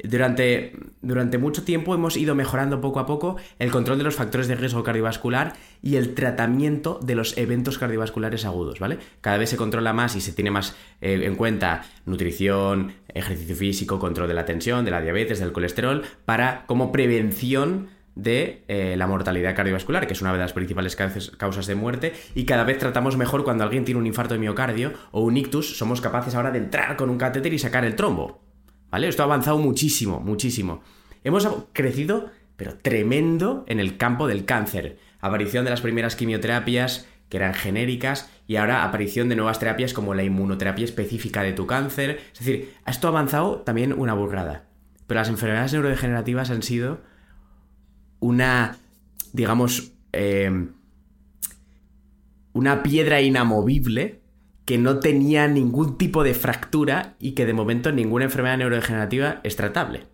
[0.04, 4.48] Durante, durante mucho tiempo hemos ido mejorando poco a poco el control de los factores
[4.48, 9.00] de riesgo cardiovascular y el tratamiento de los eventos cardiovasculares agudos, ¿vale?
[9.22, 13.98] Cada vez se controla más y se tiene más eh, en cuenta nutrición, ejercicio físico,
[13.98, 19.08] control de la tensión, de la diabetes, del colesterol, para como prevención de eh, la
[19.08, 23.18] mortalidad cardiovascular, que es una de las principales causas- de muerte, y cada vez tratamos
[23.18, 26.60] mejor cuando alguien tiene un infarto de miocardio o un ictus, somos capaces ahora de
[26.60, 28.44] entrar con un catéter y sacar el trombo.
[28.92, 29.08] ¿Vale?
[29.08, 30.84] Esto ha avanzado muchísimo, muchísimo.
[31.24, 35.00] Hemos crecido, pero tremendo, en el campo del cáncer.
[35.20, 40.14] Aparición de las primeras quimioterapias que eran genéricas y ahora aparición de nuevas terapias como
[40.14, 42.20] la inmunoterapia específica de tu cáncer.
[42.34, 44.66] Es decir, esto ha avanzado también una burrada.
[45.08, 47.02] Pero las enfermedades neurodegenerativas han sido
[48.24, 48.78] una,
[49.34, 50.70] digamos, eh,
[52.54, 54.22] una piedra inamovible
[54.66, 59.58] que no tenía ningún tipo de fractura y que de momento ninguna enfermedad neurodegenerativa es
[59.58, 60.06] tratable.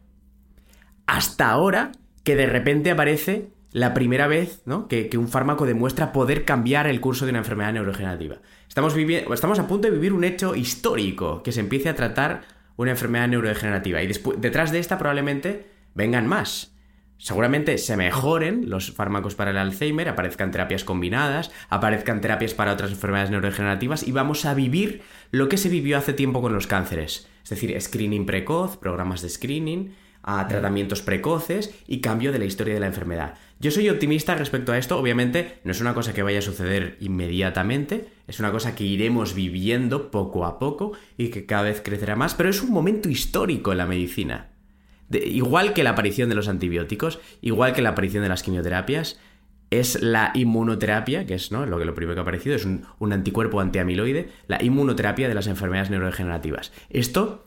[1.06, 1.92] Hasta ahora
[2.24, 4.88] que de repente aparece la primera vez ¿no?
[4.88, 8.38] que, un fármaco demuestra poder cambiar el curso de una enfermedad neurodegenerativa.
[8.68, 12.42] Estamos, estamos a punto de vivir un hecho histórico, que se empiece a tratar
[12.76, 14.02] una enfermedad neurodegenerativa.
[14.02, 16.74] Y detrás de esta probablemente vengan más.
[17.20, 22.92] Seguramente se mejoren los fármacos para el Alzheimer, aparezcan terapias combinadas, aparezcan terapias para otras
[22.92, 27.28] enfermedades neurodegenerativas y vamos a vivir lo que se vivió hace tiempo con los cánceres.
[27.44, 29.94] Es decir, screening precoz, programas de screening,
[30.24, 33.34] a tratamientos precoces y cambio de la historia de la enfermedad.
[33.60, 36.96] Yo soy optimista respecto a esto, obviamente no es una cosa que vaya a suceder
[37.02, 42.16] inmediatamente, es una cosa que iremos viviendo poco a poco y que cada vez crecerá
[42.16, 44.52] más, pero es un momento histórico en la medicina.
[45.12, 49.20] Igual que la aparición de los antibióticos, igual que la aparición de las quimioterapias,
[49.72, 51.66] es la inmunoterapia, que es ¿no?
[51.66, 55.48] lo que lo primero que ha aparecido, es un, anticuerpo antiamiloide, la inmunoterapia de las
[55.48, 56.72] enfermedades neurodegenerativas.
[56.90, 57.46] Esto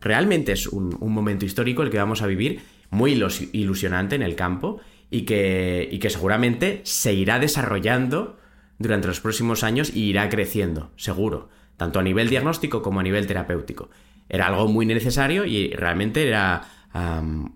[0.00, 4.22] realmente es un, un momento histórico el que vamos a vivir, muy ilus- ilusionante en
[4.22, 4.80] el campo
[5.10, 8.38] y que, y que seguramente se irá desarrollando
[8.78, 13.26] durante los próximos años y irá creciendo, seguro, tanto a nivel diagnóstico como a nivel
[13.26, 13.90] terapéutico.
[14.28, 16.62] Era algo muy necesario y realmente era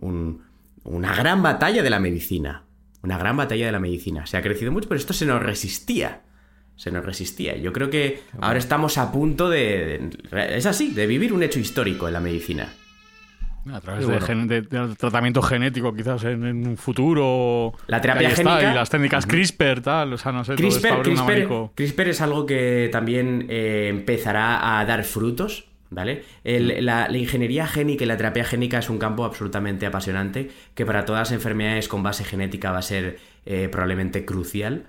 [0.01, 0.43] un-
[0.85, 2.65] una gran batalla de la medicina.
[3.03, 4.27] Una gran batalla de la medicina.
[4.27, 6.23] Se ha crecido mucho, pero esto se nos resistía.
[6.77, 7.57] Se nos resistía.
[7.57, 11.59] Yo creo que ahora estamos a punto de, de- Es así, de vivir un hecho
[11.61, 12.69] histórico en la medicina.
[13.73, 17.73] A través de, gen- de- de tratamiento genético, quizás en, en un futuro.
[17.87, 20.13] La terapia está, génica- Y las técnicas CRISPR, tal.
[20.15, 20.57] O sea, no sé.
[20.57, 21.71] todo CRISPR, un CRISPR.
[21.77, 26.25] CRISPR es algo que también eh, empezará a dar frutos, ¿vale?
[26.45, 30.85] El- la, la ingeniería génica y la terapia génica es un campo absolutamente apasionante que
[30.87, 34.85] para todas las enfermedades con base genética va a ser eh, probablemente crucial.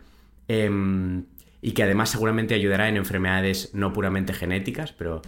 [0.48, 1.26] em,
[1.62, 5.22] y que además seguramente ayudará en enfermedades no puramente genéticas, pero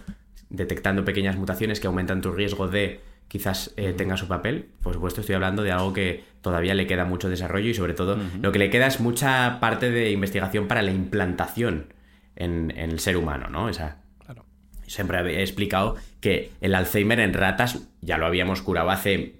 [0.50, 4.66] detectando pequeñas mutaciones que aumentan tu riesgo de quizás eh, tenga su papel.
[4.82, 8.18] Por supuesto, estoy hablando de algo que todavía le queda mucho desarrollo y sobre todo
[8.42, 11.86] lo que le queda es mucha parte de investigación para la implantación
[12.36, 13.68] en, en el ser humano, ¿no?
[13.70, 14.02] Esa,
[14.86, 19.34] Siempre he explicado que el Alzheimer en ratas ya lo habíamos curado hace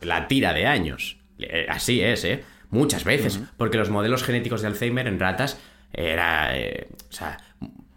[0.00, 1.18] la tira de años.
[1.38, 2.42] Eh, Así es, ¿eh?
[2.70, 3.40] Muchas veces.
[3.56, 5.58] Porque los modelos genéticos de Alzheimer en ratas
[5.92, 6.56] era...
[6.56, 7.38] eh, o sea,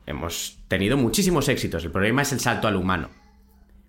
[0.06, 1.84] hemos tenido muchísimos éxitos.
[1.84, 3.10] El problema es el salto al humano.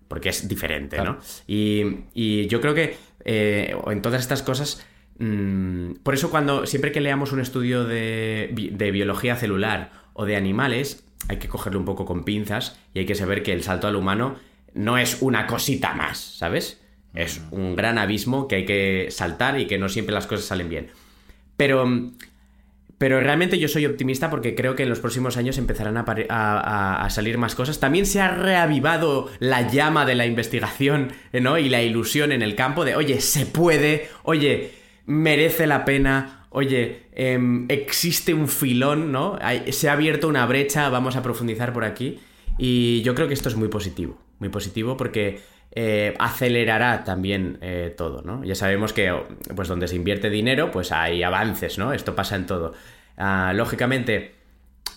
[0.07, 1.17] Porque es diferente, ¿no?
[1.47, 1.83] Y,
[2.13, 4.85] y yo creo que eh, en todas estas cosas...
[5.19, 10.35] mm, por eso cuando siempre que leamos un estudio de, de biología celular o de
[10.35, 13.87] animales, hay que cogerlo un poco con pinzas y hay que saber que el salto
[13.87, 14.35] al humano
[14.73, 16.81] no es una cosita más, ¿sabes?
[17.13, 20.69] Es un gran abismo que hay que saltar y que no siempre las cosas salen
[20.69, 20.89] bien.
[21.55, 22.11] Pero,
[22.97, 27.37] pero realmente yo soy optimista porque creo que en los próximos años empezarán a, salir
[27.37, 27.79] más cosas.
[27.79, 31.57] También se ha reavivado la llama de la investigación ¿no?
[31.57, 34.73] y la ilusión en el campo de, oye, se puede, oye,
[35.05, 39.39] merece la pena, oye, em, existe un filón, ¿no?
[39.71, 42.19] Se ha abierto una brecha, vamos a profundizar por aquí.
[42.57, 45.41] Y yo creo que esto es muy positivo, muy positivo porque
[45.71, 48.43] eh, acelerará también eh, todo, ¿no?
[48.43, 49.13] Ya sabemos que
[49.55, 51.91] pues donde se invierte dinero, pues hay avances, ¿no?
[51.91, 52.73] Esto pasa en todo.
[53.17, 54.35] Ah, lógicamente,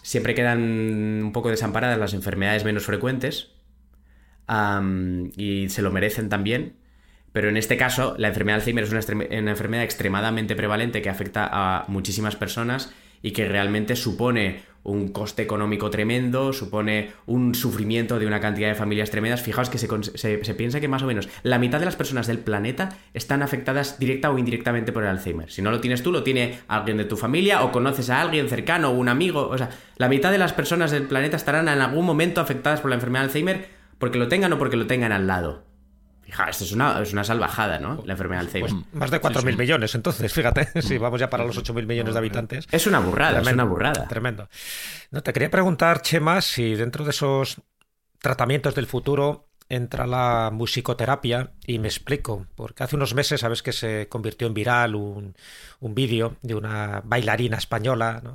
[0.02, 0.60] siempre quedan
[1.24, 3.52] un poco desamparadas las enfermedades menos frecuentes
[5.36, 6.76] y se lo merecen también.
[7.32, 11.48] Pero en este caso, la enfermedad de Alzheimer es una, enfermedad extremadamente prevalente que afecta
[11.50, 18.26] a muchísimas personas y que realmente supone un coste económico tremendo, supone un sufrimiento de
[18.26, 19.42] una cantidad de familias tremendas.
[19.42, 22.90] Fijaos que se, piensa que más o menos la mitad de las personas del planeta
[23.12, 25.50] están afectadas directa o indirectamente por el Alzheimer.
[25.50, 28.48] Si no lo tienes tú, lo tiene alguien de tu familia o conoces a alguien
[28.48, 29.48] cercano o un amigo.
[29.48, 32.90] O sea, la mitad de las personas del planeta estarán en algún momento afectadas por
[32.90, 33.68] la enfermedad de Alzheimer
[33.98, 35.67] porque lo tengan o porque lo tengan al lado.
[36.28, 38.02] Fija, esto es una, es una salvajada, ¿no?
[38.04, 38.70] La enfermedad de Alzheimer.
[38.70, 42.18] Pues más de 4.000 millones, entonces, fíjate, si vamos ya para los 8.000 millones de
[42.18, 42.66] habitantes.
[42.70, 44.06] Es una burrada, es una burrada.
[44.06, 44.46] Tremendo.
[45.10, 47.62] No, te quería preguntar, Chema, si dentro de esos
[48.20, 53.72] tratamientos del futuro entra la musicoterapia y me explico, porque hace unos meses sabes que
[53.72, 55.34] se convirtió en viral un,
[55.80, 58.34] un vídeo de una bailarina española ¿no?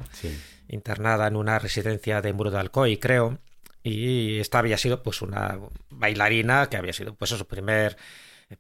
[0.68, 3.38] internada en una residencia de Muro de Alcoy, creo,
[3.84, 5.60] y esta había sido pues una
[5.90, 7.98] bailarina que había sido pues su primer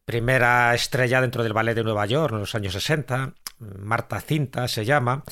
[0.05, 4.86] primera estrella dentro del ballet de Nueva York en los años 60, Marta Cinta se
[4.86, 5.24] llama,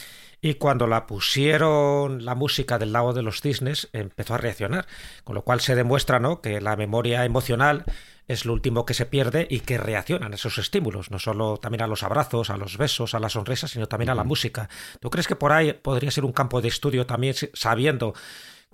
[0.42, 4.88] y cuando la pusieron la música del lago de los cisnes empezó a reaccionar,
[5.24, 6.42] con lo cual se demuestra ¿no?
[6.42, 7.86] que la memoria emocional
[8.28, 11.84] es lo último que se pierde y que reaccionan a esos estímulos, no solo también
[11.84, 14.70] a los abrazos, a los besos, a las sonrisas, sino también a la música.
[15.00, 18.14] ¿Tú crees que por ahí podría ser un campo de estudio también sabiendo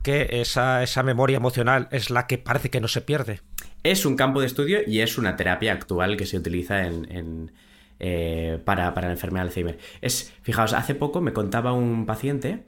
[0.04, 3.42] que esa, esa memoria emocional es la que parece que no se pierde.
[3.84, 7.52] Es un campo de estudio y es una terapia actual que se utiliza en,
[8.00, 9.80] eh, para, la enfermedad de Alzheimer.
[10.02, 12.66] Es, fijaos, hace poco me contaba un paciente,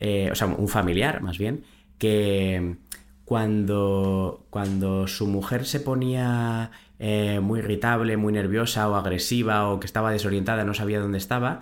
[0.00, 1.64] eh, o sea, un familiar más bien,
[1.98, 2.76] que
[3.24, 9.86] cuando, cuando su mujer se ponía eh, muy irritable, muy nerviosa o agresiva o que
[9.86, 11.58] estaba desorientada, no sabía dónde estaba,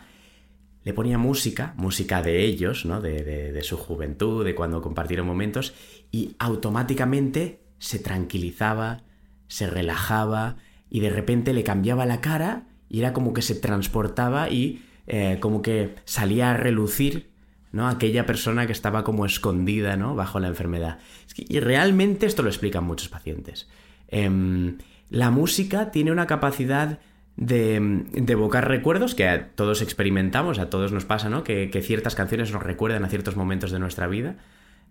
[0.86, 3.00] le ponía música, música de ellos, ¿no?
[3.00, 5.74] De, su juventud, de cuando compartieron momentos,
[6.12, 9.02] y automáticamente se tranquilizaba,
[9.48, 10.58] se relajaba,
[10.88, 15.38] y de repente le cambiaba la cara, y era como que se transportaba y eh,
[15.40, 17.30] como que salía a relucir,
[17.72, 17.88] ¿no?
[17.88, 20.14] Aquella persona que estaba como escondida, ¿no?
[20.14, 21.00] Bajo la enfermedad.
[21.36, 23.68] y realmente esto lo explican muchos pacientes.
[24.06, 24.78] Em,
[25.10, 27.00] la música tiene una capacidad
[27.36, 31.44] de, evocar recuerdos que todos experimentamos, a todos nos pasa, ¿no?
[31.44, 34.36] Que, ciertas canciones nos recuerdan a ciertos momentos de nuestra vida,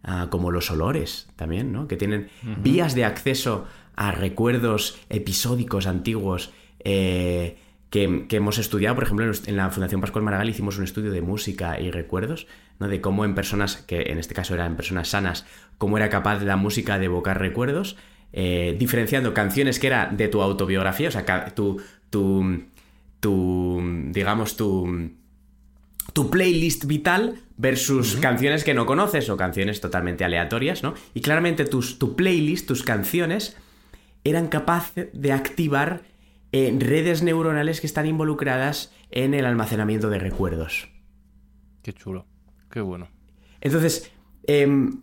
[0.03, 1.87] ah, como los olores también, ¿no?
[1.87, 2.29] Que tienen
[2.61, 3.65] vías de acceso
[3.95, 7.57] a recuerdos episódicos antiguos eh,
[7.89, 8.95] que, hemos estudiado.
[8.95, 12.45] Por ejemplo, en la Fundación Pascual Maragall hicimos un estudio de música y recuerdos,
[12.79, 12.87] ¿no?
[12.87, 15.45] De cómo en personas, que en este caso eran personas sanas,
[15.77, 17.97] cómo era capaz la música de evocar recuerdos.
[18.37, 21.81] Eh, diferenciando canciones que era de tu autobiografía, o sea, tu,
[23.19, 25.11] tu, digamos, tu,
[26.13, 30.93] tu playlist vital versus canciones que no conoces o canciones totalmente aleatorias, ¿no?
[31.13, 33.57] Y claramente tus, tu playlist, tus canciones,
[34.23, 36.03] eran capaces de activar
[36.51, 40.89] eh, redes neuronales que están involucradas en el almacenamiento de recuerdos.
[41.81, 42.25] Qué chulo,
[42.71, 43.09] qué bueno.
[43.61, 44.11] Entonces,
[44.47, 45.01] em,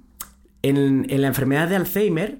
[0.62, 2.38] en, la enfermedad de Alzheimer,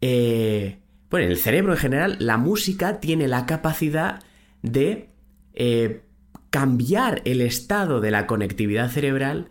[0.00, 0.78] eh,
[1.14, 4.20] bueno, en el cerebro en general, la música tiene la capacidad
[4.62, 5.10] de
[5.52, 6.02] eh,
[6.50, 9.46] cambiar el estado de la conectividad cerebral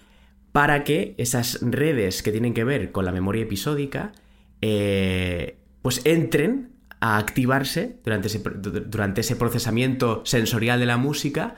[0.52, 4.12] para que esas redes que tienen que ver con la memoria episódica
[4.60, 11.56] eh, pues entren a activarse durante ese, durante ese procesamiento sensorial de la música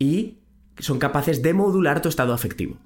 [0.00, 0.38] y
[0.80, 2.78] son capaces de modular tu estado afectivo.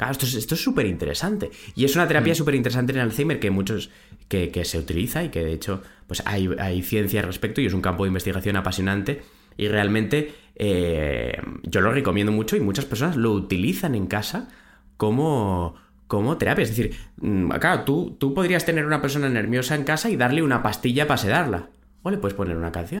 [0.00, 1.50] Claro, esto es súper interesante.
[1.74, 2.36] Y es una terapia mm.
[2.36, 3.90] súper interesante en Alzheimer que muchos
[4.28, 7.82] que, se utiliza y que de hecho pues hay, ciencia al respecto y es un
[7.82, 9.20] campo de investigación apasionante
[9.58, 14.48] y realmente eh, yo lo recomiendo mucho y muchas personas lo utilizan en casa
[14.96, 15.74] como,
[16.06, 16.62] como terapia.
[16.62, 20.42] Es decir, mm, claro, tú, tú podrías tener una persona nerviosa en casa y darle
[20.42, 21.68] una pastilla para sedarla.
[22.02, 23.00] O le puedes poner una canción.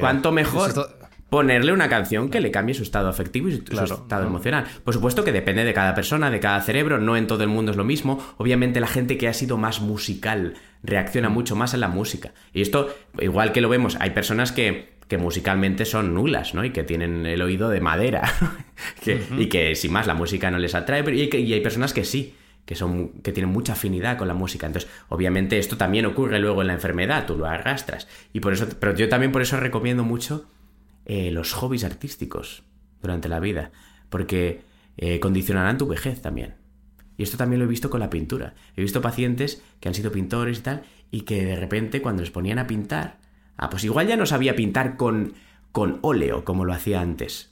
[0.00, 0.70] ¿Cuánto mejor?
[1.30, 4.26] ponerle una canción que le cambie su estado afectivo y su, estado ¿no?
[4.26, 4.64] emocional.
[4.82, 7.70] Por supuesto que depende de cada persona, de cada cerebro, no en todo el mundo
[7.70, 8.18] es lo mismo.
[8.36, 12.32] Obviamente la gente que ha sido más musical reacciona mucho más a la música.
[12.52, 16.64] Y esto, igual que lo vemos, hay personas que, que musicalmente son nulas, ¿no?
[16.64, 18.22] Y que tienen el oído de madera.
[19.04, 21.60] que- Y que sin más la música no les atrae, pero y, que- y hay
[21.60, 22.34] personas que sí.
[22.70, 24.68] Que, son, que tienen mucha afinidad con la música.
[24.68, 28.06] Entonces, obviamente, esto también ocurre luego en la enfermedad, tú lo arrastras.
[28.32, 30.46] Y por eso, pero yo también por eso recomiendo mucho
[31.04, 32.62] eh, los hobbies artísticos
[33.02, 33.72] durante la vida,
[34.08, 34.60] porque
[34.98, 36.54] eh, condicionarán tu vejez también.
[37.16, 38.54] Y esto también lo he visto con la pintura.
[38.76, 42.30] He visto pacientes que han sido pintores y tal, y que de repente cuando les
[42.30, 43.18] ponían a pintar,
[43.56, 45.34] ah, pues igual ya no sabía pintar con,
[45.72, 47.49] con óleo como lo hacía antes.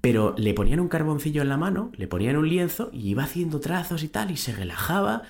[0.00, 3.58] Pero le ponían un carboncillo en la mano, le ponían un lienzo y iba haciendo
[3.60, 5.22] trazos y tal, y se relajaba,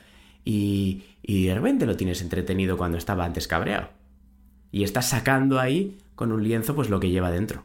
[0.44, 3.88] y, y de repente lo tienes entretenido cuando estaba antes cabreado.
[4.70, 7.64] Y estás sacando ahí con un lienzo pues lo que lleva dentro.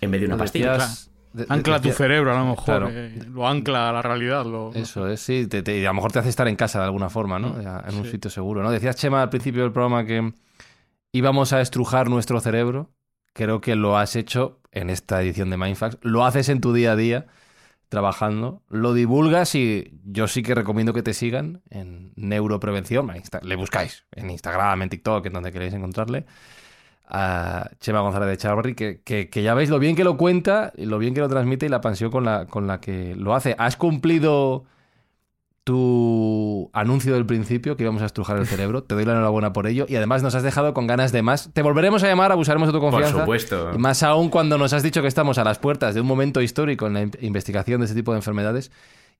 [0.00, 0.74] En vez de una pastilla.
[0.74, 2.64] Decías- de- de- Ancla tu cerebro, a lo mejor.
[2.64, 2.88] Claro.
[2.90, 4.44] eh, lo ancla a la realidad.
[4.46, 5.48] Lo, Eso es, sí.
[5.48, 7.60] te- a lo mejor te hace estar en casa de alguna forma, ¿no?
[7.60, 8.70] Ya, en un sitio seguro, ¿no?
[8.70, 10.32] Decías, Chema, al principio del programa que
[11.12, 12.90] íbamos a estrujar nuestro cerebro.
[13.32, 15.98] Creo que lo has hecho en esta edición de Mindfax.
[16.02, 17.26] Lo haces en tu día a día,
[17.88, 18.62] trabajando.
[18.68, 23.10] Lo divulgas y yo sí que recomiendo que te sigan en Neuroprevención.
[23.42, 26.26] Le buscáis en Instagram, en TikTok, en donde queréis encontrarle.
[27.06, 30.72] A Chema González de Chavarri, que, que- que ya veis lo bien que lo cuenta,
[30.76, 33.34] y lo bien que lo transmite y la pasión con la, con la que lo
[33.34, 33.54] hace.
[33.58, 34.64] ¿Has cumplido
[35.64, 38.84] tu anuncio del principio que íbamos a estrujar el cerebro?
[38.84, 41.50] Te doy la enhorabuena por ello y además nos has dejado con ganas de más.
[41.52, 43.20] Te volveremos a llamar, abusaremos de tu Por confianza.
[43.20, 43.72] supuesto.
[43.74, 46.40] Y más aún cuando nos has dicho que estamos a las puertas de un momento
[46.42, 48.70] histórico en la in- investigación de este tipo de enfermedades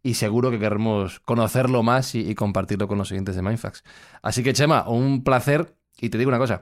[0.03, 3.83] y seguro que queremos conocerlo más y, y compartirlo con los siguientes de Mindfax.
[4.23, 6.61] Así que, Chema, un placer y te digo una cosa.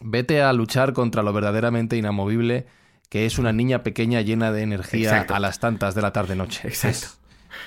[0.00, 2.66] Vete a luchar contra lo verdaderamente inamovible
[3.10, 5.34] que es una niña pequeña llena de energía Exacto.
[5.34, 6.66] a las tantas de la tarde-noche.
[6.66, 7.08] Exacto.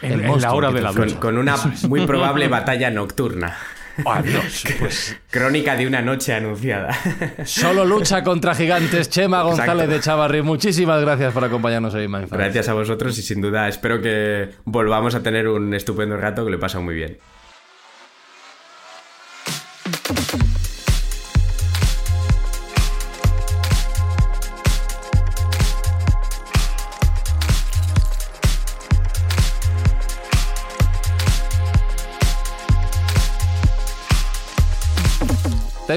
[0.01, 0.93] En, el en la hora de la.
[0.93, 1.19] Con, ducha.
[1.19, 1.55] con una
[1.87, 3.55] muy probable batalla nocturna.
[4.05, 4.63] Adiós.
[4.79, 6.93] Pues Crónica de una noche anunciada.
[7.45, 9.09] solo lucha contra gigantes.
[9.09, 9.93] Chema González Exacto.
[9.93, 12.31] de Chavarri, muchísimas gracias por acompañarnos hoy Mindfax.
[12.31, 16.51] Gracias a vosotros y sin duda espero que volvamos a tener un estupendo rato que
[16.51, 17.17] lo he pasado muy bien.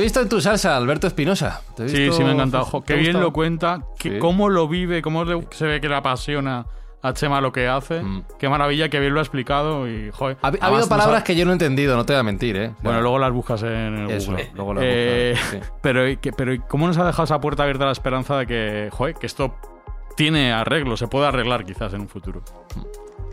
[0.08, 1.62] Visto en tu salsa, Alberto Espinosa.
[1.86, 2.64] Sí, sí, me ha encantado.
[2.64, 4.18] Jo, ¿Te Qué bien lo cuenta, que, Sí.
[4.18, 6.66] cómo lo vive, cómo se ve que le apasiona
[7.00, 8.02] a Chema lo que hace.
[8.02, 8.24] Mm.
[8.38, 10.36] Qué maravilla, que bien lo ha explicado y, joder.
[10.42, 12.72] Ha, habido palabras que yo no he entendido, no te voy a mentir, ¿eh?
[12.82, 14.50] Bueno, luego las buscas en el Eso, Google.
[14.54, 15.70] luego las Eh, buscas, sí.
[15.82, 18.36] pero, y que- pero ¿y ¿cómo nos ha dejado esa puerta abierta a la esperanza
[18.36, 19.54] de que, joder, que esto
[20.16, 22.42] tiene arreglo, se puede arreglar quizás en un futuro?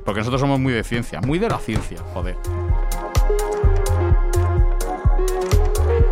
[0.06, 2.36] Porque nosotros somos muy de ciencia, muy de la ciencia, joder.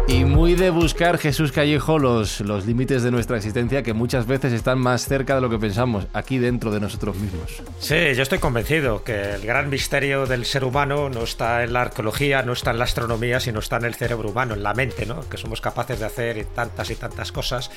[0.06, 4.52] Y muy de buscar, Jesús Callejo, los, los límites de nuestra existencia que muchas veces
[4.52, 7.64] están más cerca de lo que pensamos, aquí dentro de nosotros mismos.
[7.80, 11.84] Sí, yo estoy convencido que el gran misterio del ser humano no está en la
[11.84, 15.06] arqueología, no está en la astronomía, sino está en el cerebro humano, en la mente,
[15.06, 15.28] ¿no?
[15.30, 17.72] Que somos capaces de hacer tantas y tantas cosas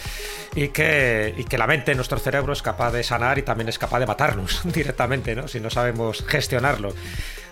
[0.55, 3.79] y que, y que la mente, nuestro cerebro, es capaz de sanar y también es
[3.79, 5.47] capaz de matarnos directamente, ¿no?
[5.47, 6.93] Si no sabemos gestionarlo.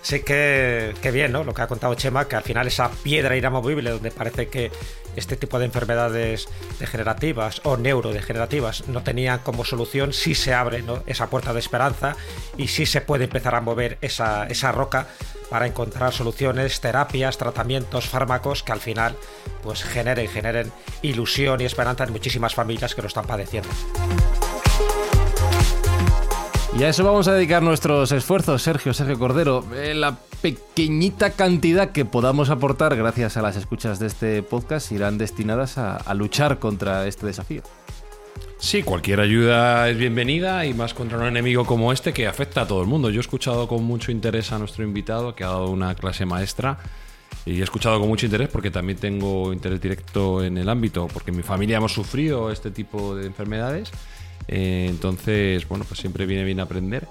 [0.04, 1.44] Así que, que bien, ¿no?
[1.44, 4.70] Lo que ha contado Chema, que al final esa piedra inamovible donde parece que
[5.16, 6.46] este tipo de enfermedades
[6.78, 11.02] degenerativas o neurodegenerativas no tenían como solución, sí se abre ¿no?
[11.06, 12.16] esa puerta de esperanza
[12.58, 15.06] y sí se puede empezar a mover esa, esa roca
[15.48, 19.16] para encontrar soluciones, terapias, tratamientos, fármacos que al final
[19.62, 23.70] pues generen, generen ilusión y esperanza en muchísimas familias que lo están padeciendo.
[26.76, 29.64] Y a eso vamos a dedicar nuestros esfuerzos, Sergio, Sergio Cordero.
[29.76, 35.16] Eh, la pequeñita cantidad que podamos aportar gracias a las escuchas de este podcast irán
[35.16, 37.62] destinadas a, a luchar contra este desafío.
[38.58, 42.66] Sí, cualquier ayuda es bienvenida y más contra un enemigo como este que afecta a
[42.66, 43.08] todo el mundo.
[43.08, 46.78] Yo he escuchado con mucho interés a nuestro invitado que ha dado una clase maestra
[47.46, 51.30] y he escuchado con mucho interés porque también tengo interés directo en el ámbito, porque
[51.30, 53.92] en mi familia hemos sufrido este tipo de enfermedades.
[54.48, 57.08] Eh, entonces, bueno, pues siempre viene bien aprender.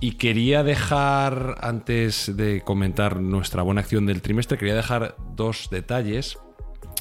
[0.00, 6.38] Y quería dejar, antes de comentar nuestra buena acción del trimestre, quería dejar dos detalles.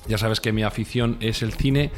[0.07, 1.91] Ya sabes que mi afición es el cine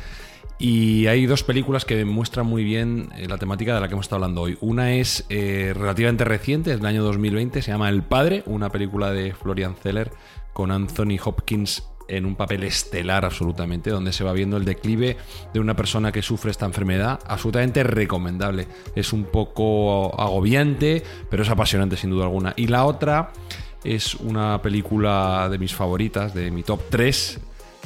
[0.61, 4.05] y hay dos películas que muestran muy bien eh, la temática de la que hemos
[4.05, 4.59] estado hablando hoy.
[4.61, 9.11] Una es eh, relativamente reciente, es del año 2020, se llama El Padre, una película
[9.11, 10.11] de Florian Zeller
[10.53, 15.17] con Anthony Hopkins en un papel estelar absolutamente, donde se va viendo el declive
[15.53, 18.67] de una persona que sufre esta enfermedad, absolutamente recomendable.
[18.95, 22.53] Es un poco agobiante, pero es apasionante sin duda alguna.
[22.57, 23.31] Y la otra
[23.83, 27.39] es una película de mis favoritas, de mi top 3.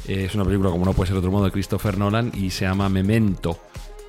[0.08, 2.66] Es una película, como no puede ser de otro modo, de Christopher Nolan y se
[2.66, 3.60] llama Memento.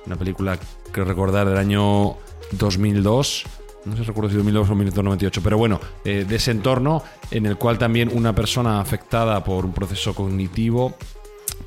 [0.07, 0.57] Una película
[0.91, 2.17] que recordar del año
[2.53, 3.45] 2002
[3.87, 7.57] no sé recuerdo si 2002 o 1998, pero bueno, eh, de ese entorno en el
[7.57, 10.95] cual también una persona afectada por un proceso cognitivo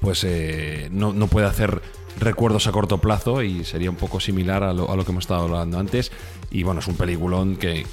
[0.00, 1.82] pues eh, no, puede hacer
[2.18, 5.78] recuerdos a corto plazo y sería un poco similar a lo, que hemos estado hablando
[5.78, 6.10] antes.
[6.50, 7.84] Y bueno, es un peliculón que,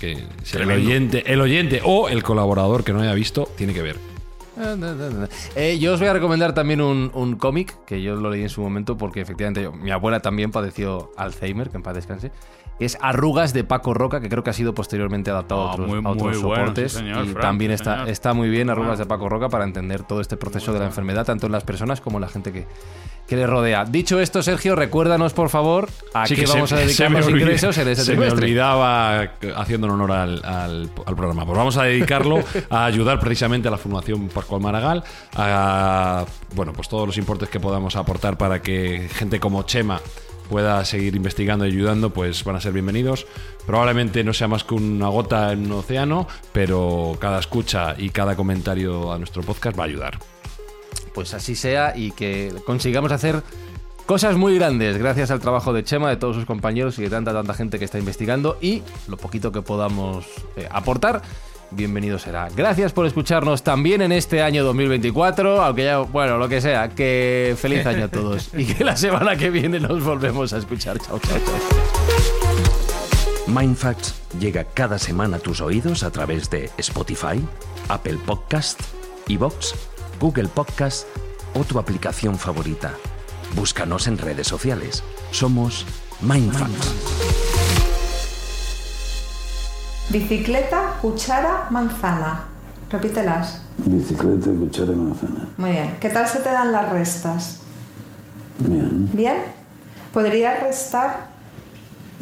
[0.54, 3.98] el, oyente, el oyente o el colaborador que no haya visto tiene que ver.
[5.56, 8.50] Eh, yo os voy a recomendar también un, un cómic que yo lo leí en
[8.50, 12.32] su momento porque efectivamente mi abuela también padeció Alzheimer, que en paz descanse
[12.80, 16.38] es Arrugas de Paco Roca, que creo que ha sido posteriormente adaptado a ah, otros,
[16.38, 17.02] soportes.
[17.02, 20.74] y también está, está muy bien Arrugas de Paco Roca para entender todo este proceso
[20.74, 22.68] de la enfermedad, tanto en las personas como en la gente que,
[23.28, 23.84] que le rodea.
[23.86, 28.04] Dicho esto, Sergio, recuérdanos por favor a qué vamos a dedicar los ingresos en este
[28.04, 29.22] Se me olvidaba
[29.56, 31.46] haciendo honor al, al, programa.
[31.46, 35.04] Pues vamos a dedicarlo a ayudar precisamente a la Fundación Pascual Maragall,
[35.36, 36.26] a
[36.56, 40.00] bueno, pues todos los importes que podamos aportar para que gente como Chema
[40.50, 43.28] pueda seguir investigando y ayudando, pues van a ser bienvenidos.
[43.66, 48.36] Probablemente no sea más que una gota en un océano, pero cada escucha y cada
[48.36, 50.20] comentario a nuestro podcast va a ayudar.
[51.14, 53.44] Pues así sea y que consigamos hacer
[54.06, 57.34] cosas muy grandes gracias al trabajo de Chema, de todos sus compañeros y de tanta,
[57.34, 60.26] tanta gente que está investigando y lo poquito que podamos
[60.56, 61.22] eh, aportar
[61.72, 62.50] bienvenido será.
[62.56, 67.56] Gracias por escucharnos también en este año 2024, aunque ya, bueno, lo que sea, que
[67.60, 71.00] feliz año a todos y que la semana que viene nos volvemos a escuchar.
[71.00, 71.56] Chao, chao, chao.
[73.48, 77.42] Mindfacts llega cada semana a tus oídos a través de Spotify,
[77.88, 78.80] Apple Podcast,
[79.28, 79.74] Evox,
[80.20, 81.08] Google Podcast
[81.54, 82.94] o tu aplicación favorita.
[83.56, 85.04] Búscanos en redes sociales.
[85.32, 85.86] Somos
[86.22, 87.47] Mindfacts.
[90.10, 92.46] Bicicleta, cuchara, manzana.
[92.90, 93.62] Repítelas.
[93.78, 95.48] Bicicleta, cuchara, manzana.
[95.58, 95.98] Muy bien.
[96.00, 97.60] ¿Qué tal se te dan las restas?
[98.60, 99.10] Bien.
[99.12, 99.36] ¿Bien?
[100.14, 101.28] ¿Podrías restar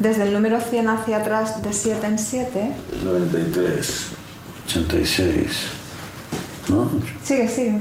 [0.00, 2.72] desde el número 100 hacia atrás de 7 en 7?
[3.04, 4.06] 93,
[4.66, 5.46] 86.
[6.68, 6.90] ¿No?
[7.22, 7.80] Sigue, sigue.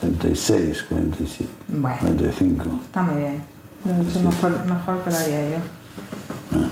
[0.00, 1.50] 36, 47.
[1.68, 1.96] Bueno.
[2.00, 2.64] 45.
[2.84, 3.42] Está muy bien.
[4.22, 5.56] Mejor, mejor que lo haría yo.
[6.52, 6.68] Ah.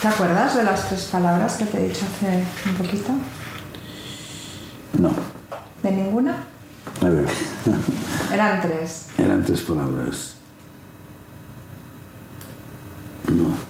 [0.00, 3.10] ¿Te acuerdas de las tres palabras que te he dicho hace un poquito?
[4.98, 5.10] No.
[5.82, 6.36] ¿De ninguna?
[7.02, 7.26] A ver.
[8.32, 9.08] Eran tres.
[9.18, 10.36] Eran tres palabras.
[13.28, 13.69] No.